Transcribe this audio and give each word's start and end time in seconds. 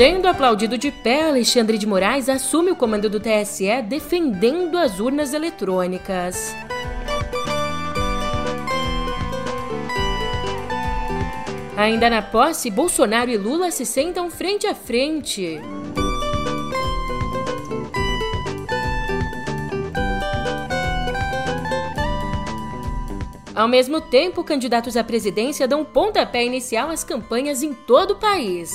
Sendo 0.00 0.28
aplaudido 0.28 0.78
de 0.78 0.90
pé, 0.90 1.28
Alexandre 1.28 1.76
de 1.76 1.86
Moraes 1.86 2.30
assume 2.30 2.70
o 2.70 2.74
comando 2.74 3.10
do 3.10 3.20
TSE 3.20 3.82
defendendo 3.86 4.78
as 4.78 4.98
urnas 4.98 5.34
eletrônicas. 5.34 6.56
Ainda 11.76 12.08
na 12.08 12.22
posse, 12.22 12.70
Bolsonaro 12.70 13.30
e 13.30 13.36
Lula 13.36 13.70
se 13.70 13.84
sentam 13.84 14.30
frente 14.30 14.66
a 14.66 14.74
frente. 14.74 15.60
Ao 23.54 23.68
mesmo 23.68 24.00
tempo, 24.00 24.42
candidatos 24.42 24.96
à 24.96 25.04
presidência 25.04 25.68
dão 25.68 25.84
pontapé 25.84 26.42
inicial 26.42 26.88
às 26.88 27.04
campanhas 27.04 27.62
em 27.62 27.74
todo 27.74 28.12
o 28.12 28.16
país. 28.18 28.72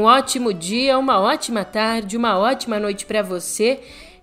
Um 0.00 0.04
ótimo 0.04 0.54
dia, 0.54 0.98
uma 0.98 1.20
ótima 1.20 1.62
tarde, 1.62 2.16
uma 2.16 2.38
ótima 2.38 2.80
noite 2.80 3.04
para 3.04 3.22
você. 3.22 3.80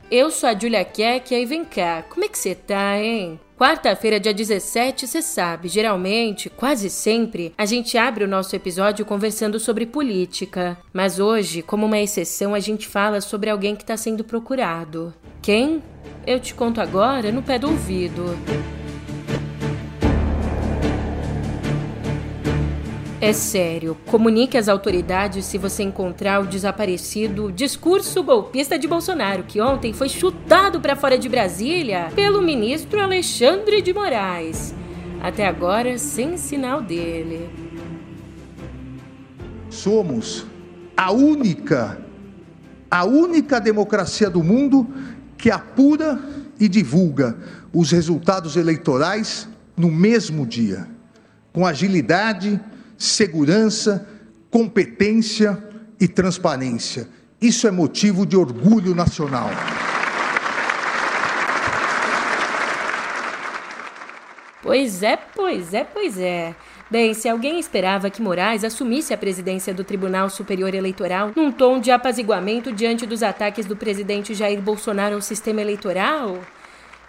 Eu 0.10 0.32
sou 0.32 0.50
a 0.50 0.58
Julia 0.58 0.84
Keck 0.84 1.32
e 1.36 1.46
vem 1.46 1.64
cá, 1.64 2.04
como 2.10 2.26
é 2.26 2.28
que 2.28 2.36
você 2.36 2.56
tá, 2.56 2.98
hein? 2.98 3.40
Quarta-feira, 3.56 4.20
dia 4.20 4.34
17, 4.34 5.06
você 5.06 5.22
sabe, 5.22 5.68
geralmente, 5.68 6.50
quase 6.50 6.90
sempre, 6.90 7.54
a 7.56 7.64
gente 7.68 7.96
abre 7.96 8.24
o 8.24 8.28
nosso 8.28 8.56
episódio 8.56 9.06
conversando 9.06 9.60
sobre 9.60 9.86
política. 9.86 10.76
Mas 10.92 11.20
hoje, 11.20 11.62
como 11.62 11.86
uma 11.86 12.00
exceção, 12.00 12.56
a 12.56 12.60
gente 12.60 12.88
fala 12.88 13.22
sobre 13.22 13.52
alguém 13.52 13.76
que 13.76 13.84
está 13.84 13.96
sendo 13.96 14.24
procurado. 14.24 15.14
Quem? 15.44 15.84
Eu 16.26 16.40
te 16.40 16.56
conto 16.56 16.82
agora 16.82 17.32
no 17.32 17.44
pé 17.44 17.60
do 17.60 17.68
ouvido. 17.68 18.24
É 23.28 23.34
sério, 23.34 23.98
comunique 24.06 24.58
às 24.58 24.70
autoridades 24.70 25.44
se 25.44 25.58
você 25.58 25.84
encontrar 25.84 26.40
o 26.40 26.48
desaparecido 26.48 27.52
discurso 27.52 28.24
golpista 28.24 28.80
de 28.80 28.88
Bolsonaro, 28.88 29.44
que 29.44 29.60
ontem 29.60 29.92
foi 29.92 30.08
chutado 30.08 30.80
para 30.80 30.96
fora 30.96 31.18
de 31.18 31.28
Brasília 31.28 32.08
pelo 32.16 32.42
ministro 32.42 33.02
Alexandre 33.02 33.82
de 33.82 33.94
Moraes. 33.94 34.74
Até 35.22 35.46
agora, 35.46 35.98
sem 35.98 36.38
sinal 36.38 36.82
dele. 36.82 37.50
Somos 39.70 40.46
a 40.96 41.12
única, 41.12 42.00
a 42.90 43.04
única 43.04 43.60
democracia 43.60 44.30
do 44.30 44.42
mundo 44.42 44.88
que 45.38 45.52
apura 45.52 46.18
e 46.58 46.70
divulga 46.70 47.38
os 47.74 47.92
resultados 47.92 48.56
eleitorais 48.56 49.50
no 49.76 49.92
mesmo 49.92 50.46
dia, 50.46 50.88
com 51.52 51.66
agilidade 51.66 52.58
segurança, 52.98 54.08
competência 54.50 55.62
e 56.00 56.08
transparência. 56.08 57.08
Isso 57.42 57.68
é 57.68 57.72
motivo 57.72 58.26
de 58.26 58.36
orgulho 58.36 58.96
nacional. 58.96 59.50
Pois 64.62 65.02
é, 65.04 65.16
pois 65.16 65.74
é, 65.74 65.84
pois 65.84 66.20
é. 66.20 66.56
Bem, 66.90 67.14
se 67.14 67.28
alguém 67.28 67.60
esperava 67.60 68.10
que 68.10 68.22
Moraes 68.22 68.64
assumisse 68.64 69.14
a 69.14 69.18
presidência 69.18 69.74
do 69.74 69.84
Tribunal 69.84 70.30
Superior 70.30 70.74
Eleitoral 70.74 71.32
num 71.36 71.52
tom 71.52 71.80
de 71.80 71.92
apaziguamento 71.92 72.72
diante 72.72 73.06
dos 73.06 73.22
ataques 73.22 73.66
do 73.66 73.76
presidente 73.76 74.34
Jair 74.34 74.62
Bolsonaro 74.62 75.16
ao 75.16 75.22
sistema 75.22 75.62
eleitoral, 75.62 76.40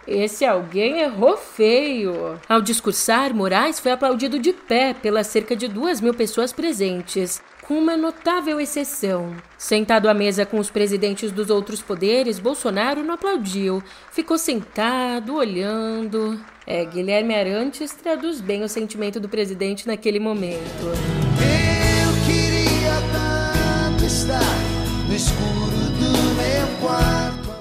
esse 0.07 0.45
alguém 0.45 1.01
errou 1.01 1.37
feio. 1.37 2.39
Ao 2.47 2.61
discursar, 2.61 3.33
Moraes 3.33 3.79
foi 3.79 3.91
aplaudido 3.91 4.39
de 4.39 4.53
pé 4.53 4.93
pelas 4.93 5.27
cerca 5.27 5.55
de 5.55 5.67
duas 5.67 6.01
mil 6.01 6.13
pessoas 6.13 6.51
presentes, 6.51 7.41
com 7.67 7.75
uma 7.75 7.95
notável 7.95 8.59
exceção. 8.59 9.35
Sentado 9.55 10.09
à 10.09 10.13
mesa 10.13 10.45
com 10.45 10.57
os 10.57 10.71
presidentes 10.71 11.31
dos 11.31 11.51
outros 11.51 11.81
poderes, 11.81 12.39
Bolsonaro 12.39 13.03
não 13.03 13.13
aplaudiu. 13.13 13.83
Ficou 14.11 14.39
sentado, 14.39 15.35
olhando. 15.35 16.39
É, 16.65 16.83
Guilherme 16.85 17.35
Arantes 17.35 17.91
traduz 17.91 18.41
bem 18.41 18.63
o 18.63 18.69
sentimento 18.69 19.19
do 19.19 19.29
presidente 19.29 19.85
naquele 19.85 20.19
momento. 20.19 20.85
Eu 20.85 22.25
queria 22.25 22.95
tanto 23.13 24.05
estar 24.05 24.39
no 25.07 25.15
escuro 25.15 25.58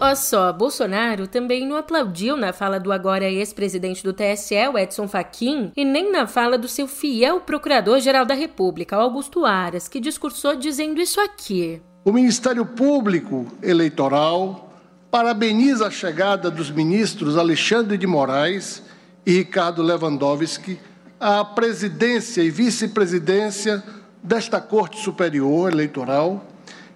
Ó 0.01 0.15
só, 0.15 0.53
Bolsonaro 0.53 1.27
também 1.27 1.67
não 1.67 1.75
aplaudiu 1.75 2.37
na 2.37 2.53
fala 2.53 2.79
do 2.79 2.93
agora 2.93 3.29
ex-presidente 3.29 4.05
do 4.05 4.13
TSE, 4.13 4.55
Edson 4.55 5.09
Fachin, 5.09 5.73
e 5.77 5.85
nem 5.85 6.13
na 6.13 6.25
fala 6.25 6.57
do 6.57 6.69
seu 6.69 6.87
fiel 6.87 7.41
procurador-geral 7.41 8.25
da 8.25 8.33
República, 8.33 8.95
Augusto 8.95 9.45
Aras, 9.45 9.89
que 9.89 9.99
discursou 9.99 10.55
dizendo 10.55 11.01
isso 11.01 11.21
aqui. 11.21 11.83
O 12.05 12.13
Ministério 12.13 12.65
Público 12.65 13.47
Eleitoral 13.61 14.73
parabeniza 15.11 15.89
a 15.89 15.91
chegada 15.91 16.49
dos 16.49 16.71
ministros 16.71 17.37
Alexandre 17.37 17.99
de 17.99 18.07
Moraes 18.07 18.85
e 19.27 19.33
Ricardo 19.33 19.83
Lewandowski 19.83 20.79
à 21.19 21.45
presidência 21.45 22.41
e 22.41 22.51
vice-presidência 22.51 23.83
desta 24.23 24.61
Corte 24.61 25.01
Superior 25.01 25.73
Eleitoral, 25.73 26.45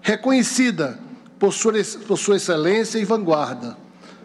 reconhecida 0.01 1.01
por 1.43 1.53
sua, 1.53 1.73
por 2.07 2.17
sua 2.17 2.37
excelência 2.37 3.01
e 3.01 3.05
vanguarda, 3.05 3.77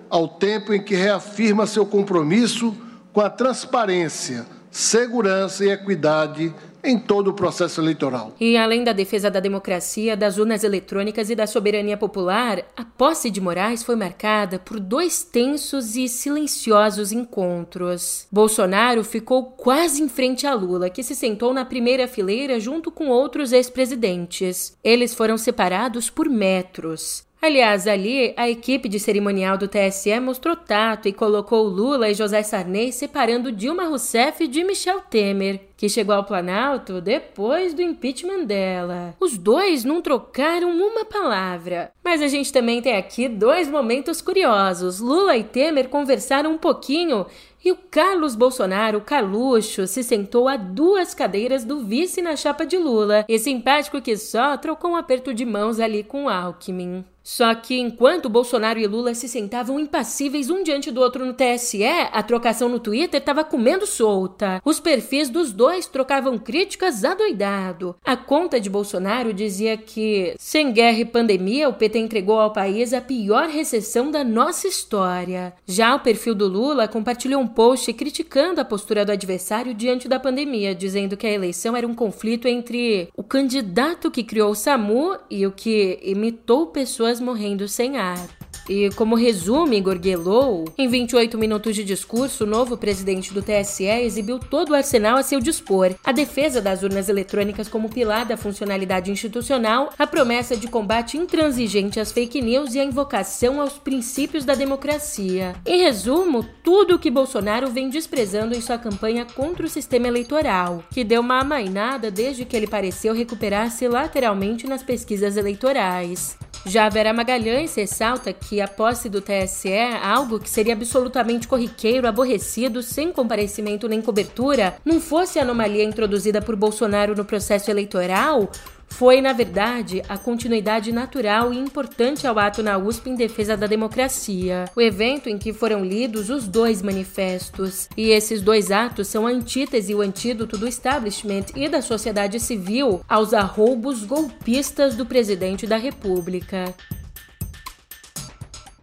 ao 0.08 0.28
tempo 0.28 0.72
em 0.72 0.84
que 0.84 0.94
reafirma 0.94 1.66
seu 1.66 1.84
compromisso 1.84 2.78
com 3.12 3.20
a 3.22 3.28
transparência, 3.28 4.46
segurança 4.78 5.66
e 5.66 5.72
equidade 5.72 6.54
em 6.84 7.00
todo 7.00 7.30
o 7.30 7.34
processo 7.34 7.82
eleitoral. 7.82 8.36
E 8.40 8.56
além 8.56 8.84
da 8.84 8.94
defesa 8.94 9.30
da 9.30 9.40
democracia, 9.40 10.16
das 10.16 10.38
urnas 10.38 10.64
eletrônicas 10.64 11.32
e 11.32 11.36
da 11.36 11.48
soberania 11.48 11.98
popular, 11.98 12.64
a 12.78 12.86
posse 12.86 13.32
de 13.32 13.42
Moraes 13.42 13.82
foi 13.82 13.96
marcada 13.96 14.60
por 14.60 14.80
dois 14.80 15.24
tensos 15.24 15.96
e 15.96 16.08
silenciosos 16.08 17.12
encontros. 17.12 18.28
Bolsonaro 18.32 19.04
ficou 19.04 19.46
quase 19.46 20.04
em 20.04 20.08
frente 20.08 20.46
a 20.46 20.54
Lula, 20.54 20.92
que 20.92 21.02
se 21.02 21.16
sentou 21.16 21.52
na 21.56 21.66
primeira 21.66 22.08
fileira 22.08 22.60
junto 22.60 22.92
com 22.92 23.08
outros 23.10 23.52
ex-presidentes. 23.52 24.78
Eles 24.84 25.16
foram 25.16 25.40
separados 25.40 26.12
por 26.12 26.30
metros. 26.30 27.27
Aliás, 27.40 27.86
ali, 27.86 28.34
a 28.36 28.50
equipe 28.50 28.90
de 28.90 29.00
cerimonial 29.00 29.60
do 29.60 29.68
TSE 29.68 30.20
mostrou 30.20 30.56
tato 30.56 31.08
e 31.08 31.14
colocou 31.14 31.68
Lula 31.68 32.10
e 32.10 32.16
José 32.16 32.42
Sarney 32.42 32.92
separando 32.92 33.52
Dilma 33.52 33.86
Rousseff 33.86 34.48
de 34.48 34.64
Michel 34.64 35.02
Temer, 35.02 35.62
que 35.78 35.88
chegou 35.88 36.16
ao 36.16 36.24
Planalto 36.24 37.00
depois 37.00 37.74
do 37.74 37.82
impeachment 37.84 38.44
dela. 38.46 39.16
Os 39.20 39.38
dois 39.38 39.86
não 39.86 40.02
trocaram 40.02 40.72
uma 40.72 41.06
palavra. 41.06 41.92
Mas 42.04 42.22
a 42.22 42.28
gente 42.28 42.52
também 42.52 42.82
tem 42.82 42.98
aqui 42.98 43.30
dois 43.30 43.70
momentos 43.70 44.20
curiosos. 44.20 45.00
Lula 45.00 45.38
e 45.38 45.44
Temer 45.44 45.88
conversaram 45.88 46.54
um 46.54 46.58
pouquinho 46.58 47.28
e 47.68 47.72
o 47.72 47.78
Carlos 47.92 48.34
Bolsonaro, 48.34 49.02
Caluxo, 49.02 49.88
se 49.88 50.02
sentou 50.02 50.48
a 50.48 50.56
duas 50.56 51.14
cadeiras 51.14 51.66
do 51.66 51.84
vice 51.84 52.22
na 52.22 52.36
chapa 52.36 52.66
de 52.66 52.78
Lula. 52.78 53.26
E 53.28 53.38
simpático 53.38 54.02
que 54.02 54.16
só, 54.16 54.56
trocou 54.56 54.92
um 54.92 54.96
aperto 54.96 55.34
de 55.34 55.46
mãos 55.46 55.80
ali 55.80 56.02
com 56.02 56.30
Alckmin. 56.30 57.04
Só 57.28 57.54
que 57.54 57.78
enquanto 57.78 58.30
Bolsonaro 58.30 58.80
e 58.80 58.88
Lula 58.88 59.14
se 59.14 59.28
sentavam 59.28 59.78
impassíveis 59.78 60.50
um 60.50 60.64
diante 60.64 60.90
do 60.90 61.02
outro 61.02 61.26
no 61.26 61.34
TSE, 61.34 61.84
a 61.84 62.24
trocação 62.24 62.70
no 62.70 62.80
Twitter 62.80 63.20
estava 63.20 63.44
comendo 63.44 63.86
solta. 63.86 64.62
Os 64.64 64.80
perfis 64.80 65.30
dos 65.30 65.52
dois 65.52 65.67
trocavam 65.88 66.38
críticas 66.38 67.04
adoidado. 67.04 67.96
A 68.04 68.16
conta 68.16 68.60
de 68.60 68.70
Bolsonaro 68.70 69.34
dizia 69.34 69.76
que, 69.76 70.34
sem 70.38 70.72
guerra 70.72 71.00
e 71.00 71.06
pandemia, 71.06 71.68
o 71.70 71.74
PT 71.74 72.00
entregou 72.00 72.40
ao 72.40 72.54
país 72.54 72.94
a 72.94 73.02
pior 73.02 73.48
recessão 73.48 74.10
da 74.10 74.24
nossa 74.24 74.68
história. 74.68 75.54
Já 75.66 75.96
o 75.96 76.00
perfil 76.00 76.34
do 76.34 76.48
Lula 76.48 76.88
compartilhou 76.88 77.42
um 77.42 77.48
post 77.48 77.92
criticando 77.94 78.62
a 78.62 78.66
postura 78.66 79.04
do 79.04 79.12
adversário 79.12 79.74
diante 79.74 80.08
da 80.08 80.20
pandemia, 80.20 80.74
dizendo 80.74 81.18
que 81.18 81.28
a 81.28 81.32
eleição 81.32 81.76
era 81.76 81.88
um 81.88 81.96
conflito 81.96 82.48
entre 82.48 83.10
o 83.16 83.24
candidato 83.24 84.10
que 84.10 84.24
criou 84.24 84.52
o 84.52 84.56
SAMU 84.56 85.18
e 85.30 85.46
o 85.46 85.52
que 85.52 86.00
imitou 86.02 86.68
pessoas 86.68 87.20
morrendo 87.20 87.68
sem 87.68 87.98
ar. 87.98 88.37
E 88.70 88.90
como 88.92 89.16
resume 89.16 89.80
Gorguelou, 89.80 90.66
em 90.78 90.88
28 90.88 91.38
minutos 91.38 91.76
de 91.76 91.84
discurso, 91.84 92.44
o 92.44 92.48
novo 92.48 92.78
presidente 92.78 93.34
do 93.34 93.42
TSE 93.42 93.86
exibiu 93.86 94.40
todo 94.40 94.72
o 94.72 94.76
arsenal 94.76 95.18
a 95.18 95.24
seu 95.24 95.40
dispor: 95.40 95.96
a 96.04 96.12
defesa 96.12 96.62
das 96.62 96.84
urnas 96.84 97.08
eletrônicas 97.08 97.68
como 97.68 97.90
pilar 97.90 98.26
da 98.26 98.36
funcionalidade 98.36 99.12
institucional, 99.12 99.92
a 99.98 100.06
promessa 100.06 100.56
de 100.56 100.68
combate 100.68 101.18
intransigente 101.18 102.00
às 102.00 102.12
fake 102.12 102.42
news 102.42 102.74
e 102.74 102.80
a 102.80 102.84
invocação 102.84 103.62
aos 103.62 103.74
princípios 103.74 104.44
da 104.44 104.54
democracia. 104.54 105.56
Em 105.66 105.82
resumo, 105.82 106.46
tudo 106.64 106.96
o 106.96 107.00
que 107.00 107.10
Bolsonaro 107.10 107.70
vem 107.70 107.90
desprezando 107.90 108.56
em 108.56 108.62
sua 108.62 108.78
campanha 108.78 109.26
contra 109.26 109.66
o 109.66 109.70
sistema 109.70 110.08
eleitoral, 110.08 110.84
que 110.92 111.04
deu 111.04 111.22
uma 111.22 111.40
amainada 111.40 112.12
desde 112.12 112.46
que 112.46 112.56
ele 112.56 112.68
pareceu 112.68 113.14
recuperar-se 113.14 113.88
lateralmente 113.88 114.68
nas 114.68 114.84
pesquisas 114.84 115.38
eleitorais. 115.38 116.38
Já 116.70 116.90
Vera 116.90 117.14
Magalhães 117.14 117.74
ressalta 117.76 118.34
que 118.34 118.60
a 118.60 118.68
posse 118.68 119.08
do 119.08 119.22
TSE, 119.22 119.72
algo 120.04 120.38
que 120.38 120.50
seria 120.50 120.74
absolutamente 120.74 121.48
corriqueiro, 121.48 122.06
aborrecido, 122.06 122.84
sem 122.84 123.10
comparecimento 123.10 123.88
nem 123.88 124.02
cobertura, 124.02 124.76
não 124.84 125.00
fosse 125.00 125.40
a 125.40 125.44
anomalia 125.44 125.86
introduzida 125.86 126.42
por 126.42 126.58
Bolsonaro 126.58 127.16
no 127.16 127.24
processo 127.24 127.72
eleitoral, 127.72 128.52
foi, 128.88 129.22
na 129.22 129.34
verdade, 129.34 130.02
a 130.10 130.18
continuidade 130.18 130.92
natural 130.92 131.54
e 131.54 131.58
importante 131.58 132.26
ao 132.26 132.40
ato 132.40 132.64
na 132.64 132.78
USP 132.78 133.10
em 133.10 133.16
defesa 133.16 133.56
da 133.56 133.68
democracia, 133.68 134.66
o 134.76 134.82
evento 134.82 135.30
em 135.30 135.38
que 135.38 135.54
foram 135.54 135.84
lidos 135.84 136.30
os 136.30 136.48
dois 136.48 136.82
manifestos. 136.82 137.90
E 137.96 138.10
esses 138.10 138.42
dois 138.42 138.72
atos 138.72 139.08
são 139.08 139.28
a 139.28 139.30
antítese 139.30 139.92
e 139.92 139.96
o 139.96 140.02
antídoto 140.02 140.58
do 140.58 140.68
establishment 140.68 141.46
e 141.56 141.70
da 141.70 141.82
sociedade 141.82 142.40
civil 142.40 143.02
aos 143.08 143.34
arroubos 143.34 144.04
golpistas 144.04 144.96
do 144.96 145.06
presidente 145.06 145.68
da 145.68 145.78
República. 145.78 146.74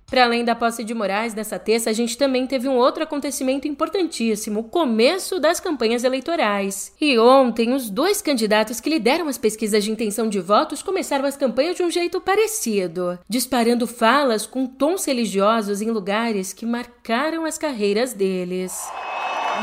Para 0.07 0.25
além 0.25 0.45
da 0.45 0.55
posse 0.55 0.85
de 0.85 0.95
Moraes 0.95 1.35
nessa 1.35 1.59
terça, 1.59 1.91
a 1.91 1.93
gente 1.93 2.17
também 2.17 2.47
teve 2.47 2.69
um 2.69 2.77
outro 2.77 3.03
acontecimento 3.03 3.67
importantíssimo, 3.67 4.61
o 4.61 4.65
começo 4.65 5.41
das 5.41 5.59
campanhas 5.59 6.05
eleitorais. 6.05 6.93
E 7.01 7.19
ontem, 7.19 7.73
os 7.73 7.89
dois 7.89 8.21
candidatos 8.21 8.81
que 8.81 8.91
lideram 8.91 9.29
as 9.29 9.39
pesquisas 9.39 9.83
de 9.83 9.91
intenção 9.91 10.29
de 10.29 10.41
votos 10.41 10.83
começaram 10.83 11.25
as 11.25 11.37
campanhas 11.37 11.77
de 11.77 11.83
um 11.83 11.91
jeito 11.91 12.21
parecido, 12.21 13.19
disparando 13.29 13.87
falas 13.87 14.47
com 14.47 14.67
tons 14.67 15.05
religiosos 15.05 15.81
em 15.81 15.91
lugares 15.91 16.53
que 16.53 16.67
marcaram 16.67 17.45
as 17.45 17.59
carreiras 17.59 18.13
deles. 18.13 18.79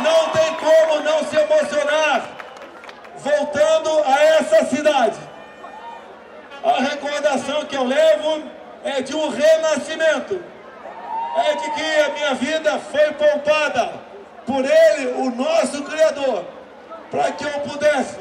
Não 0.04 0.30
tem 0.32 0.56
como 0.56 1.04
não 1.04 1.24
se 1.24 1.36
emocionar 1.36 2.38
voltando 3.18 4.04
a 4.06 4.24
essa 4.24 4.66
cidade. 4.66 5.20
A 6.64 6.82
recordação 6.82 7.66
que 7.66 7.76
eu 7.76 7.84
levo 7.84 8.44
é 8.84 9.02
de 9.02 9.16
um 9.16 9.30
renascimento, 9.30 10.44
é 11.38 11.56
de 11.56 11.72
que 11.72 12.00
a 12.02 12.10
minha 12.10 12.34
vida 12.36 12.80
foi 12.80 13.12
poupada 13.14 13.94
por 14.46 14.66
Ele, 14.66 15.12
o 15.22 15.30
nosso 15.32 15.84
Criador, 15.84 16.46
para 17.10 17.32
que 17.32 17.44
eu 17.44 17.60
pudesse, 17.62 18.20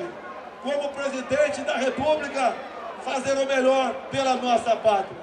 como 0.63 0.89
presidente 0.91 1.61
da 1.63 1.77
República, 1.77 2.55
fazer 3.03 3.33
o 3.39 3.47
melhor 3.47 3.95
pela 4.11 4.35
nossa 4.37 4.77
pátria. 4.77 5.20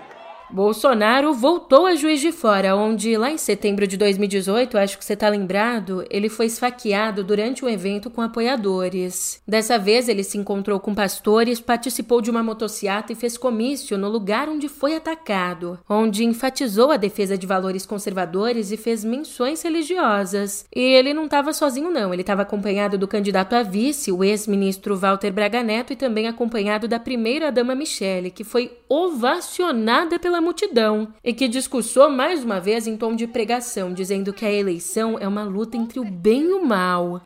Bolsonaro 0.49 1.33
voltou 1.33 1.85
a 1.85 1.95
Juiz 1.95 2.21
de 2.21 2.31
Fora, 2.31 2.75
onde 2.75 3.17
lá 3.17 3.29
em 3.29 3.37
setembro 3.37 3.85
de 3.85 3.97
2018, 3.97 4.77
acho 4.77 4.97
que 4.97 5.03
você 5.03 5.13
está 5.13 5.27
lembrado, 5.27 6.05
ele 6.09 6.29
foi 6.29 6.45
esfaqueado 6.45 7.23
durante 7.23 7.65
um 7.65 7.69
evento 7.69 8.09
com 8.09 8.21
apoiadores. 8.21 9.41
Dessa 9.45 9.77
vez 9.77 10.07
ele 10.07 10.23
se 10.23 10.37
encontrou 10.37 10.79
com 10.79 10.95
pastores, 10.95 11.59
participou 11.59 12.21
de 12.21 12.31
uma 12.31 12.41
motociata 12.41 13.11
e 13.11 13.15
fez 13.15 13.37
comício 13.37 13.97
no 13.97 14.07
lugar 14.07 14.47
onde 14.47 14.69
foi 14.69 14.95
atacado, 14.95 15.79
onde 15.87 16.23
enfatizou 16.23 16.91
a 16.91 16.97
defesa 16.97 17.37
de 17.37 17.45
valores 17.45 17.85
conservadores 17.85 18.71
e 18.71 18.77
fez 18.77 19.03
menções 19.03 19.61
religiosas. 19.61 20.65
E 20.73 20.79
ele 20.79 21.13
não 21.13 21.25
estava 21.25 21.51
sozinho 21.51 21.91
não, 21.91 22.13
ele 22.13 22.21
estava 22.21 22.43
acompanhado 22.43 22.97
do 22.97 23.07
candidato 23.07 23.53
a 23.53 23.63
vice, 23.63 24.11
o 24.11 24.23
ex-ministro 24.23 24.95
Walter 24.95 25.31
Braga 25.31 25.61
Neto, 25.61 25.91
e 25.91 25.97
também 25.97 26.27
acompanhado 26.27 26.87
da 26.87 26.99
primeira-dama 26.99 27.75
Michele, 27.75 28.31
que 28.31 28.43
foi 28.43 28.71
ovacionada 28.87 30.17
pela 30.17 30.36
pela 30.37 30.41
multidão 30.41 31.13
e 31.23 31.33
que 31.33 31.47
discursou 31.47 32.09
mais 32.09 32.43
uma 32.43 32.59
vez 32.59 32.85
em 32.85 32.95
tom 32.95 33.15
de 33.15 33.25
pregação, 33.25 33.93
dizendo 33.93 34.31
que 34.31 34.45
a 34.45 34.51
eleição 34.51 35.17
é 35.19 35.27
uma 35.27 35.43
luta 35.43 35.75
entre 35.75 35.99
o 35.99 36.05
bem 36.05 36.43
e 36.43 36.53
o 36.53 36.63
mal. 36.63 37.21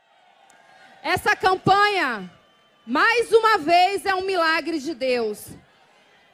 Essa 1.04 1.36
campanha, 1.36 2.31
mais 2.86 3.31
uma 3.31 3.58
vez, 3.58 4.06
é 4.06 4.16
um 4.16 4.25
milagre 4.25 4.80
de 4.80 4.94
Deus. 4.94 5.48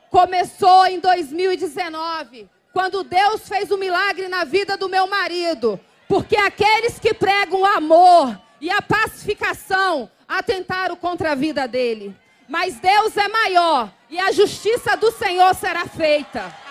Começou 0.09 0.85
em 0.85 0.99
2019, 0.99 2.47
quando 2.71 3.03
Deus 3.03 3.47
fez 3.47 3.71
um 3.71 3.77
milagre 3.77 4.27
na 4.27 4.43
vida 4.43 4.77
do 4.77 4.87
meu 4.87 5.07
marido, 5.07 5.79
porque 6.07 6.37
aqueles 6.37 6.99
que 6.99 7.13
pregam 7.13 7.61
o 7.61 7.65
amor 7.65 8.39
e 8.61 8.69
a 8.69 8.81
pacificação 8.81 10.09
atentaram 10.27 10.95
contra 10.95 11.31
a 11.31 11.35
vida 11.35 11.67
dele. 11.67 12.15
Mas 12.47 12.79
Deus 12.79 13.17
é 13.17 13.27
maior 13.27 13.91
e 14.09 14.19
a 14.19 14.31
justiça 14.31 14.95
do 14.95 15.11
Senhor 15.11 15.53
será 15.55 15.85
feita. 15.85 16.66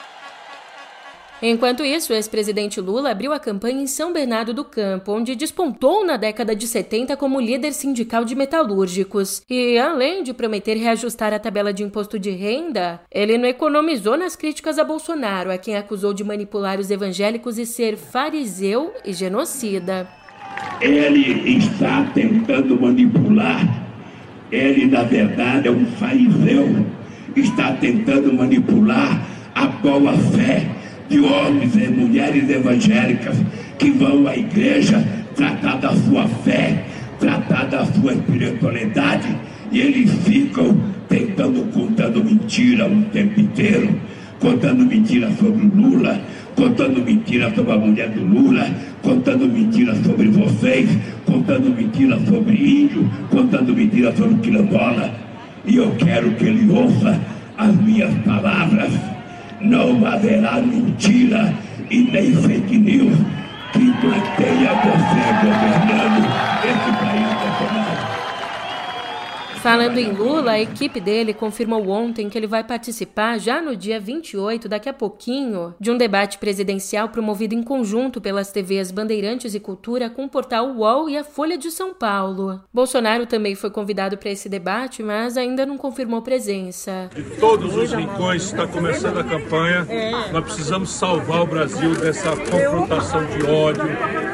Enquanto 1.42 1.84
isso, 1.84 2.12
o 2.12 2.16
ex-presidente 2.16 2.80
Lula 2.80 3.10
abriu 3.10 3.32
a 3.32 3.38
campanha 3.38 3.82
em 3.82 3.86
São 3.86 4.10
Bernardo 4.10 4.54
do 4.54 4.64
Campo, 4.64 5.12
onde 5.12 5.36
despontou 5.36 6.04
na 6.04 6.16
década 6.16 6.56
de 6.56 6.66
70 6.66 7.14
como 7.16 7.40
líder 7.40 7.72
sindical 7.72 8.24
de 8.24 8.34
metalúrgicos. 8.34 9.42
E, 9.48 9.76
além 9.76 10.22
de 10.22 10.32
prometer 10.32 10.76
reajustar 10.78 11.34
a 11.34 11.38
tabela 11.38 11.74
de 11.74 11.82
imposto 11.82 12.18
de 12.18 12.30
renda, 12.30 13.00
ele 13.12 13.36
não 13.36 13.46
economizou 13.46 14.16
nas 14.16 14.34
críticas 14.34 14.78
a 14.78 14.84
Bolsonaro, 14.84 15.52
a 15.52 15.58
quem 15.58 15.76
acusou 15.76 16.14
de 16.14 16.24
manipular 16.24 16.80
os 16.80 16.90
evangélicos 16.90 17.58
e 17.58 17.66
ser 17.66 17.98
fariseu 17.98 18.94
e 19.04 19.12
genocida. 19.12 20.08
Ele 20.80 21.58
está 21.58 22.10
tentando 22.14 22.80
manipular. 22.80 23.84
Ele, 24.50 24.86
na 24.86 25.02
verdade, 25.02 25.68
é 25.68 25.70
um 25.70 25.84
fariseu. 25.84 26.86
Está 27.36 27.72
tentando 27.74 28.32
manipular 28.32 29.20
a 29.54 29.66
boa 29.66 30.16
fé 30.16 30.75
de 31.08 31.20
homens 31.20 31.75
e 31.76 31.88
mulheres 31.88 32.49
evangélicas 32.50 33.37
que 33.79 33.91
vão 33.91 34.26
à 34.26 34.37
igreja 34.37 35.05
tratar 35.35 35.76
da 35.76 35.94
sua 35.94 36.26
fé, 36.44 36.85
tratar 37.20 37.64
da 37.67 37.85
sua 37.87 38.12
espiritualidade, 38.12 39.29
e 39.70 39.81
eles 39.81 40.11
ficam 40.25 40.76
tentando, 41.08 41.70
contando 41.73 42.25
mentira 42.25 42.87
o 42.87 43.03
tempo 43.12 43.41
inteiro, 43.41 44.00
contando 44.41 44.85
mentira 44.85 45.31
sobre 45.38 45.67
o 45.67 45.70
Lula, 45.75 46.20
contando 46.55 47.05
mentira 47.05 47.53
sobre 47.55 47.73
a 47.73 47.76
mulher 47.76 48.08
do 48.11 48.25
Lula, 48.25 48.69
contando 49.03 49.47
mentira 49.47 49.94
sobre 49.97 50.29
vocês, 50.29 50.88
contando 51.25 51.75
mentira 51.75 52.19
sobre 52.26 52.55
índio, 52.56 53.08
contando 53.31 53.75
mentira 53.75 54.14
sobre 54.17 54.37
quilombola. 54.37 55.12
E 55.67 55.76
eu 55.76 55.91
quero 55.99 56.31
que 56.32 56.44
ele 56.44 56.70
ouça 56.70 57.20
as 57.58 57.75
minhas 57.76 58.12
palavras 58.25 59.15
não 59.61 60.06
haverá 60.06 60.61
mentira 60.61 61.53
e 61.91 62.03
nem 62.03 62.35
fake 62.35 62.79
news 62.79 63.17
que 63.73 63.79
mantenha 63.79 64.70
você 64.75 65.23
governando 65.43 66.26
esse 66.64 66.93
país. 66.99 67.45
Falando 69.62 69.99
em 69.99 70.12
Lula, 70.12 70.53
a 70.53 70.61
equipe 70.61 71.00
dele 71.00 71.35
confirmou 71.35 71.89
ontem 71.89 72.29
que 72.29 72.39
ele 72.39 72.46
vai 72.46 72.63
participar 72.63 73.39
já 73.39 73.60
no 73.60 73.75
dia 73.75 73.98
28, 73.98 74.69
daqui 74.69 74.89
a 74.89 74.93
pouquinho, 74.93 75.75
de 75.81 75.91
um 75.91 75.96
debate 75.96 76.39
presidencial 76.39 77.08
promovido 77.08 77.55
em 77.55 77.63
conjunto 77.63 78.20
pelas 78.20 78.53
TVs 78.53 78.91
Bandeirantes 78.91 79.55
e 79.55 79.60
Cultura 79.60 80.08
com 80.08 80.25
o 80.25 80.29
portal 80.29 80.69
UOL 80.69 81.08
e 81.08 81.17
a 81.17 81.25
Folha 81.25 81.58
de 81.58 81.70
São 81.70 81.93
Paulo. 81.93 82.60
Bolsonaro 82.72 83.27
também 83.27 83.55
foi 83.55 83.70
convidado 83.70 84.17
para 84.17 84.31
esse 84.31 84.48
debate, 84.48 85.03
mas 85.03 85.36
ainda 85.36 85.67
não 85.67 85.77
confirmou 85.77 86.22
presença. 86.22 87.10
De 87.15 87.22
todos 87.41 87.75
os 87.75 87.93
rincões 87.93 88.44
está 88.44 88.67
começando 88.67 89.19
a 89.19 89.25
campanha. 89.25 89.86
Nós 90.32 90.44
precisamos 90.44 90.91
salvar 90.91 91.43
o 91.43 91.46
Brasil 91.46 91.94
dessa 91.96 92.36
confrontação 92.36 93.25
de 93.27 93.44
ódio, 93.44 93.84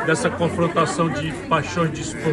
dessa 0.07 0.29
confrontação 0.29 1.09
de 1.09 1.33
paixões 1.49 1.91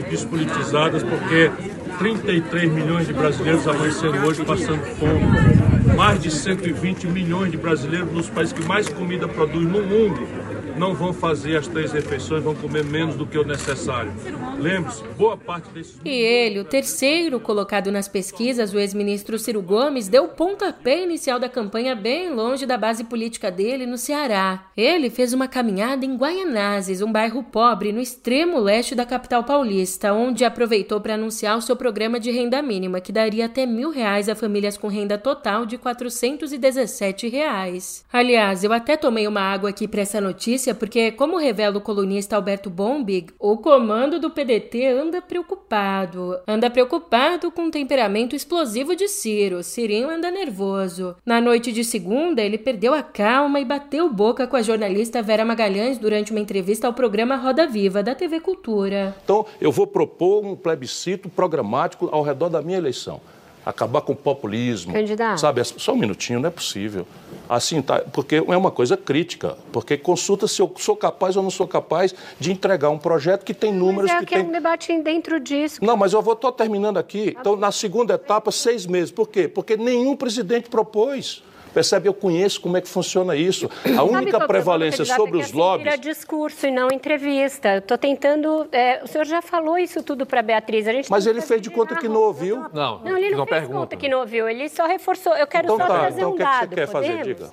despolitizadas, 0.10 1.04
porque 1.04 1.52
33 2.00 2.72
milhões 2.72 3.08
de 3.08 3.14
brasileiros 3.14 3.68
amanhecendo 3.68 4.26
hoje 4.26 4.46
passando 4.46 4.82
fome. 4.96 5.96
Mais 5.98 6.22
de 6.22 6.32
120 6.32 7.08
milhões 7.08 7.52
de 7.52 7.58
brasileiros 7.58 8.10
nos 8.14 8.30
países 8.30 8.54
que 8.54 8.64
mais 8.64 8.88
comida 8.88 9.28
produz 9.28 9.66
no 9.66 9.82
mundo 9.84 10.49
não 10.78 10.94
vão 10.94 11.14
fazer 11.14 11.58
as 11.58 11.68
três 11.68 11.92
refeições, 11.92 12.44
vão 12.44 12.56
comer 12.56 12.84
menos 12.84 13.16
do 13.16 13.26
que 13.26 13.38
o 13.38 13.44
necessário. 13.44 14.12
Lembre-se, 14.58 15.04
boa 15.18 15.38
parte 15.38 15.70
desses. 15.70 16.00
E 16.04 16.10
ele, 16.10 16.60
o 16.60 16.66
terceiro 16.66 17.40
colocado 17.40 17.92
nas 17.92 18.08
pesquisas, 18.08 18.74
o 18.74 18.80
ex-ministro 18.80 19.40
Ciro 19.40 19.62
Gomes, 19.62 20.08
deu 20.08 20.26
o 20.26 20.30
pontapé 20.30 21.04
inicial 21.04 21.40
da 21.40 21.50
campanha 21.50 21.96
bem 21.96 22.34
longe 22.34 22.66
da 22.66 22.78
base 22.78 23.04
política 23.04 23.50
dele 23.50 23.86
no 23.86 23.98
Ceará. 23.98 24.66
Ele 24.76 25.10
fez 25.10 25.34
uma 25.34 25.48
caminhada 25.48 26.06
em 26.06 26.16
Guaianazes, 26.16 27.02
um 27.02 27.12
bairro 27.12 27.44
pobre 27.44 27.92
no 27.92 28.02
extremo 28.02 28.60
leste 28.60 28.96
da 28.96 29.06
capital 29.06 29.44
paulista, 29.44 30.14
onde 30.14 30.46
aproveitou 30.46 31.00
para 31.00 31.16
anunciar 31.16 31.58
o 31.58 31.62
seu 31.62 31.76
programa 31.76 32.20
de 32.20 32.32
renda 32.32 32.62
mínima, 32.62 33.02
que 33.02 33.12
daria 33.12 33.46
até 33.46 33.66
mil 33.66 33.92
reais 33.92 34.30
a 34.30 34.36
famílias 34.36 34.78
com 34.78 34.88
renda 34.88 35.18
total 35.18 35.66
de 35.66 35.78
417 35.78 37.28
reais. 37.28 38.06
Aliás, 38.12 38.64
eu 38.64 38.74
até 38.74 38.98
tomei 38.98 39.28
uma 39.28 39.42
água 39.42 39.70
aqui 39.70 39.88
para 39.88 40.02
essa 40.02 40.20
notícia 40.20 40.59
notícia 40.60 40.76
porque, 40.76 41.12
como 41.12 41.38
revela 41.38 41.78
o 41.78 41.82
colunista 41.82 42.36
Alberto 42.36 42.70
Bombig, 42.70 43.32
o 43.40 43.58
comando 43.58 44.20
do 44.20 44.30
PDT 44.30 44.88
anda 44.88 45.22
preocupado. 45.22 46.38
Anda 46.46 46.70
preocupado 46.70 47.50
com 47.50 47.68
o 47.68 47.72
temperamento 47.72 48.36
explosivo 48.36 48.96
de 48.96 49.08
Ciro. 49.08 49.64
Cirinho 49.64 50.10
anda 50.10 50.30
nervoso. 50.30 51.16
Na 51.26 51.40
noite 51.40 51.72
de 51.72 51.84
segunda, 51.84 52.42
ele 52.42 52.58
perdeu 52.58 52.94
a 52.94 53.02
calma 53.02 53.60
e 53.60 53.66
bateu 53.66 54.12
boca 54.12 54.46
com 54.46 54.58
a 54.58 54.62
jornalista 54.62 55.22
Vera 55.22 55.46
Magalhães 55.46 55.98
durante 55.98 56.32
uma 56.32 56.42
entrevista 56.42 56.88
ao 56.88 56.94
programa 56.94 57.38
Roda 57.38 57.66
Viva, 57.66 58.04
da 58.04 58.14
TV 58.14 58.42
Cultura. 58.42 59.16
Então, 59.24 59.46
eu 59.62 59.72
vou 59.72 59.88
propor 59.88 60.46
um 60.46 60.56
plebiscito 60.56 61.30
programático 61.30 62.10
ao 62.12 62.22
redor 62.22 62.50
da 62.50 62.62
minha 62.62 62.78
eleição. 62.78 63.22
Acabar 63.66 64.02
com 64.02 64.14
o 64.14 64.16
populismo. 64.16 64.94
Candidato. 64.94 65.40
Sabe, 65.40 65.64
só 65.64 65.94
um 65.94 65.98
minutinho, 65.98 66.40
não 66.40 66.48
é 66.48 66.52
possível. 66.52 67.06
Assim, 67.48 67.82
tá, 67.82 68.00
porque 68.14 68.36
é 68.36 68.58
uma 68.58 68.72
coisa 68.72 68.96
crítica, 68.96 69.58
porque 69.72 69.98
consulta 69.98 70.48
se 70.48 70.62
eu 70.62 70.72
sou 70.78 70.96
capaz 70.96 71.36
ou 71.36 71.44
não 71.44 71.50
sou 71.50 71.68
capaz 71.68 72.14
de 72.40 72.52
entregar 72.52 72.90
um 72.90 72.98
projeto 72.98 73.44
que 73.44 73.54
tem 73.54 73.74
números 73.74 74.12
mas 74.12 74.12
é 74.12 74.20
que 74.20 74.26
que 74.28 74.36
tem... 74.36 74.44
é 74.44 74.48
um 74.48 74.52
debate 74.52 75.02
dentro 75.02 75.40
disso. 75.40 75.84
Não, 75.84 75.98
mas 75.98 76.14
eu 76.14 76.22
vou 76.22 76.34
estou 76.34 76.52
terminando 76.52 76.98
aqui. 76.98 77.36
Então, 77.40 77.56
na 77.56 77.72
segunda 77.72 78.14
etapa, 78.14 78.52
seis 78.52 78.86
meses. 78.86 79.12
Por 79.12 79.28
quê? 79.28 79.48
Porque 79.48 79.76
nenhum 79.76 80.16
presidente 80.16 80.70
propôs. 80.70 81.44
Percebe? 81.74 82.08
Eu 82.10 82.14
conheço 82.14 82.60
como 82.62 82.78
é 82.78 82.82
que 82.82 82.88
funciona 82.88 83.36
isso. 83.36 83.70
A 83.98 84.04
única 84.04 84.38
é 84.38 84.44
o 84.44 84.48
prevalência 84.48 85.06
sobre 85.06 85.40
é 85.40 85.42
que 85.42 85.48
os 85.48 85.52
lobbies. 85.54 85.84
Vira 85.86 85.98
discurso 85.98 86.68
e 86.68 86.72
não 86.72 86.88
entrevista. 86.92 87.78
Estou 87.78 87.98
tentando. 87.98 88.68
é, 88.72 89.02
o 89.04 89.08
senhor 89.08 89.26
já 89.26 89.42
falou 89.42 89.78
isso 89.78 90.02
tudo 90.04 90.26
para 90.26 90.42
Beatriz. 90.42 90.88
A 90.88 90.92
gente 90.92 91.10
Mas 91.12 91.26
ele 91.28 91.42
fez 91.42 91.62
de 91.62 91.70
conta 91.70 91.96
que 91.96 92.08
não 92.08 92.22
ouviu. 92.22 92.58
Não, 92.74 93.00
Não, 93.00 93.18
ele 93.18 93.32
não 93.32 93.40
uma 93.40 93.48
fez 93.48 93.60
pergunta. 93.62 93.80
conta 93.80 93.96
que 93.96 94.08
não 94.10 94.20
ouviu. 94.20 94.48
Ele 94.50 94.68
só 94.70 94.88
reforçou. 94.88 95.36
Eu 95.36 95.48
quero 95.48 95.66
Então 95.66 95.78
só 95.78 95.86
tá, 95.88 96.00
trazer 96.00 96.20
então 96.20 96.32
um 96.32 96.34
o 96.34 96.38
que 96.38 96.44
é 96.44 96.46
que 96.46 96.52
você 96.54 96.60
dado. 96.62 96.76
quer 96.76 96.88
fazer? 96.88 97.08
podemos? 97.18 97.28
Diga. 97.28 97.52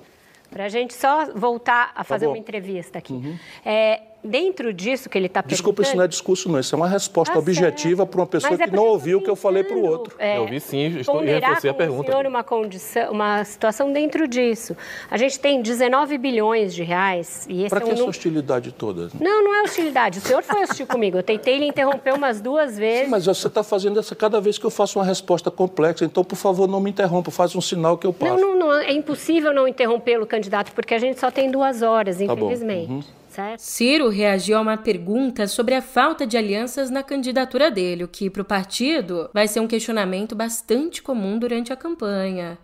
Para 0.49 0.63
a 0.65 0.69
gente 0.69 0.93
só 0.93 1.25
voltar 1.35 1.91
a 1.93 2.03
fazer 2.05 2.25
bom. 2.25 2.31
uma 2.31 2.37
entrevista 2.37 2.97
aqui. 2.97 3.37
É, 3.65 3.99
dentro 4.23 4.73
disso 4.73 5.09
que 5.09 5.17
ele 5.17 5.27
está 5.27 5.41
perguntando... 5.41 5.55
Desculpa, 5.55 5.81
isso 5.83 5.95
não 5.95 6.03
é 6.03 6.07
discurso, 6.07 6.51
não. 6.51 6.59
Isso 6.59 6.75
é 6.75 6.77
uma 6.77 6.87
resposta 6.87 7.33
Tá 7.33 7.39
objetiva 7.39 8.05
para 8.05 8.19
uma 8.19 8.27
pessoa 8.27 8.53
é 8.55 8.57
que 8.67 8.75
não 8.75 8.85
ouviu 8.85 9.19
o 9.19 9.21
que 9.21 9.29
eu 9.29 9.35
falei 9.35 9.63
para 9.63 9.77
o 9.77 9.85
outro. 9.85 10.15
é, 10.19 10.37
Eu 10.37 10.41
ouvi 10.41 10.59
sim, 10.59 10.97
estou 10.99 11.23
e 11.23 11.27
reforcei 11.27 11.69
a 11.69 11.73
pergunta. 11.73 12.11
senhor 12.11 12.25
uma 12.25 12.43
condição, 12.43 13.11
uma 13.11 13.43
situação 13.43 13.91
dentro 13.93 14.27
disso. 14.27 14.75
A 15.09 15.17
gente 15.17 15.39
tem 15.39 15.61
19 15.61 16.17
bilhões 16.17 16.73
de 16.73 16.83
reais 16.83 17.45
e 17.49 17.61
esse 17.63 17.69
Para 17.69 17.79
é 17.79 17.83
que 17.83 17.89
um 17.91 17.93
essa 17.93 18.03
hostilidade 18.05 18.71
toda? 18.71 19.09
Não, 19.19 19.43
não 19.43 19.55
é 19.55 19.61
hostilidade. 19.63 20.19
O 20.19 20.21
senhor 20.21 20.43
foi 20.43 20.61
hostil 20.63 20.85
comigo. 20.87 21.17
Eu 21.17 21.23
tentei 21.23 21.57
lhe 21.57 21.65
interromper 21.67 22.13
umas 22.13 22.41
duas 22.41 22.77
vezes. 22.77 23.09
Mas 23.09 23.25
você 23.25 23.47
está 23.47 23.63
fazendo 23.63 23.99
essa 23.99 24.15
cada 24.15 24.41
vez 24.41 24.57
que 24.57 24.65
eu 24.65 24.71
faço 24.71 24.99
uma 24.99 25.05
resposta 25.05 25.49
complexa. 25.51 26.03
Então, 26.05 26.23
por 26.23 26.35
favor, 26.35 26.67
não 26.67 26.79
me 26.79 26.89
interrompa. 26.89 27.31
Faz 27.31 27.55
um 27.55 27.61
sinal 27.61 27.97
que 27.97 28.05
eu 28.07 28.13
passo. 28.13 28.35
Não, 28.35 28.55
não, 28.55 28.67
não, 28.67 28.73
é 28.73 28.91
impossível 28.91 29.53
não 29.53 29.67
interrompê-lo, 29.67 30.25
candidato, 30.25 30.71
porque 30.73 30.93
a 30.93 30.99
gente 30.99 31.19
só 31.19 31.31
tem 31.31 31.49
duas 31.49 31.81
horas, 31.81 32.17
Tá 32.17 32.25
bom. 32.27 32.33
infelizmente. 32.33 32.91
Uhum. 32.91 33.03
Certo? 33.37 33.59
Ciro 33.59 34.09
reagiu 34.09 34.57
a 34.57 34.61
uma 34.61 34.77
pergunta 34.77 35.45
sobre 35.45 35.75
a 35.75 35.81
falta 35.81 36.25
de 36.25 36.35
alianças 36.35 36.89
na 36.89 37.03
candidatura 37.03 37.69
dele, 37.69 38.03
o 38.03 38.07
que, 38.07 38.31
para 38.31 38.41
o 38.41 38.45
partido, 38.45 39.29
vai 39.31 39.47
ser 39.47 39.59
um 39.59 39.67
questionamento 39.67 40.35
bastante 40.35 41.03
comum 41.03 41.37
durante 41.37 41.71
a 41.71 41.75
campanha. 41.75 42.57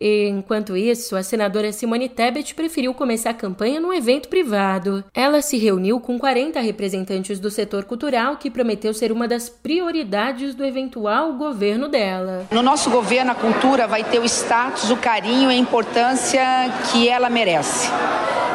E, 0.00 0.26
enquanto 0.26 0.78
isso, 0.78 1.14
a 1.14 1.22
senadora 1.22 1.70
Simone 1.72 2.08
Tebet 2.08 2.54
preferiu 2.54 2.94
começar 2.94 3.30
a 3.30 3.34
campanha 3.34 3.78
num 3.78 3.92
evento 3.92 4.30
privado. 4.30 5.04
Ela 5.12 5.42
se 5.42 5.58
reuniu 5.58 6.00
com 6.00 6.18
40 6.18 6.58
representantes 6.58 7.38
do 7.38 7.50
setor 7.50 7.84
cultural, 7.84 8.38
que 8.38 8.50
prometeu 8.50 8.94
ser 8.94 9.12
uma 9.12 9.28
das 9.28 9.50
prioridades 9.50 10.54
do 10.54 10.64
eventual 10.64 11.34
governo 11.34 11.86
dela. 11.86 12.46
No 12.50 12.62
nosso 12.62 12.88
governo, 12.88 13.32
a 13.32 13.34
cultura 13.34 13.86
vai 13.86 14.02
ter 14.02 14.20
o 14.20 14.24
status, 14.24 14.90
o 14.90 14.96
carinho 14.96 15.50
e 15.50 15.54
a 15.54 15.58
importância 15.58 16.42
que 16.90 17.06
ela 17.10 17.28
merece. 17.28 17.90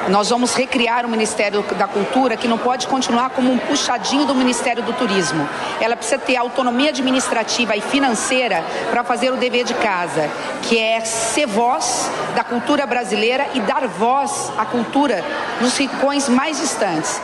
Nós 0.09 0.27
vamos 0.29 0.55
recriar 0.55 1.05
o 1.05 1.09
Ministério 1.09 1.61
da 1.77 1.87
Cultura, 1.87 2.35
que 2.35 2.47
não 2.47 2.57
pode 2.57 2.87
continuar 2.87 3.29
como 3.29 3.51
um 3.51 3.59
puxadinho 3.59 4.25
do 4.25 4.33
Ministério 4.33 4.81
do 4.81 4.91
Turismo. 4.91 5.47
Ela 5.79 5.95
precisa 5.95 6.17
ter 6.17 6.35
autonomia 6.35 6.89
administrativa 6.89 7.75
e 7.75 7.81
financeira 7.81 8.63
para 8.89 9.03
fazer 9.03 9.31
o 9.31 9.37
dever 9.37 9.63
de 9.63 9.75
casa, 9.75 10.27
que 10.63 10.79
é 10.79 10.99
ser 11.01 11.45
voz 11.45 12.09
da 12.35 12.43
cultura 12.43 12.87
brasileira 12.87 13.49
e 13.53 13.59
dar 13.59 13.87
voz 13.87 14.51
à 14.57 14.65
cultura 14.65 15.23
nos 15.61 15.77
rincões 15.77 16.27
mais 16.27 16.59
distantes. 16.59 17.21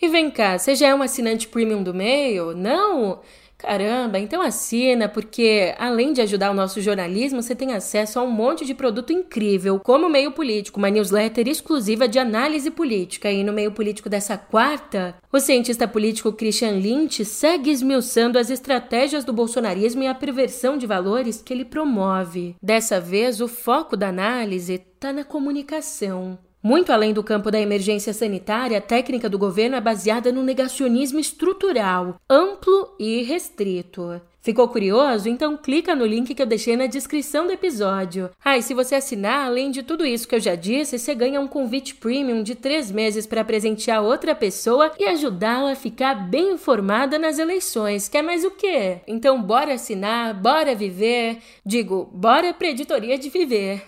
E 0.00 0.08
vem 0.08 0.28
cá, 0.32 0.58
você 0.58 0.74
já 0.74 0.88
é 0.88 0.94
um 0.94 1.02
assinante 1.02 1.46
premium 1.46 1.80
do 1.80 1.94
Mail? 1.94 2.56
Não? 2.56 3.20
Caramba, 3.62 4.18
então 4.18 4.42
assina, 4.42 5.08
porque 5.08 5.72
além 5.78 6.12
de 6.12 6.20
ajudar 6.20 6.50
o 6.50 6.54
nosso 6.54 6.80
jornalismo, 6.80 7.40
você 7.40 7.54
tem 7.54 7.74
acesso 7.74 8.18
a 8.18 8.22
um 8.22 8.30
monte 8.30 8.64
de 8.64 8.74
produto 8.74 9.12
incrível, 9.12 9.78
como 9.78 10.08
o 10.08 10.10
Meio 10.10 10.32
Político, 10.32 10.80
uma 10.80 10.90
newsletter 10.90 11.46
exclusiva 11.46 12.08
de 12.08 12.18
análise 12.18 12.72
política. 12.72 13.30
E 13.30 13.44
no 13.44 13.52
Meio 13.52 13.70
Político 13.70 14.08
dessa 14.08 14.36
quarta, 14.36 15.14
o 15.30 15.38
cientista 15.38 15.86
político 15.86 16.32
Christian 16.32 16.72
Lynch 16.72 17.24
segue 17.24 17.70
esmiuçando 17.70 18.36
as 18.36 18.50
estratégias 18.50 19.24
do 19.24 19.32
bolsonarismo 19.32 20.02
e 20.02 20.08
a 20.08 20.14
perversão 20.14 20.76
de 20.76 20.84
valores 20.84 21.40
que 21.40 21.54
ele 21.54 21.64
promove. 21.64 22.56
Dessa 22.60 23.00
vez, 23.00 23.40
o 23.40 23.46
foco 23.46 23.96
da 23.96 24.08
análise 24.08 24.74
está 24.74 25.12
na 25.12 25.22
comunicação. 25.22 26.36
Muito 26.62 26.92
além 26.92 27.12
do 27.12 27.24
campo 27.24 27.50
da 27.50 27.60
emergência 27.60 28.12
sanitária, 28.12 28.78
a 28.78 28.80
técnica 28.80 29.28
do 29.28 29.38
governo 29.38 29.74
é 29.74 29.80
baseada 29.80 30.30
no 30.30 30.44
negacionismo 30.44 31.18
estrutural, 31.18 32.16
amplo 32.30 32.94
e 33.00 33.22
restrito. 33.22 34.20
Ficou 34.42 34.66
curioso? 34.66 35.28
Então 35.28 35.56
clica 35.56 35.94
no 35.94 36.04
link 36.04 36.34
que 36.34 36.42
eu 36.42 36.46
deixei 36.46 36.76
na 36.76 36.86
descrição 36.86 37.46
do 37.46 37.52
episódio. 37.52 38.28
Ah, 38.44 38.58
e 38.58 38.62
se 38.62 38.74
você 38.74 38.96
assinar, 38.96 39.46
além 39.46 39.70
de 39.70 39.84
tudo 39.84 40.04
isso 40.04 40.26
que 40.26 40.34
eu 40.34 40.40
já 40.40 40.56
disse, 40.56 40.98
você 40.98 41.14
ganha 41.14 41.40
um 41.40 41.46
convite 41.46 41.94
premium 41.94 42.42
de 42.42 42.56
três 42.56 42.90
meses 42.90 43.24
para 43.24 43.44
presentear 43.44 44.02
outra 44.02 44.34
pessoa 44.34 44.90
e 44.98 45.04
ajudá-la 45.04 45.72
a 45.72 45.76
ficar 45.76 46.28
bem 46.28 46.54
informada 46.54 47.20
nas 47.20 47.38
eleições. 47.38 48.08
Quer 48.08 48.22
mais 48.22 48.44
o 48.44 48.50
quê? 48.50 48.98
Então 49.06 49.40
bora 49.40 49.74
assinar, 49.74 50.34
bora 50.34 50.74
viver. 50.74 51.38
Digo, 51.64 52.08
bora 52.12 52.52
pra 52.52 52.68
editoria 52.68 53.16
de 53.16 53.30
viver. 53.30 53.84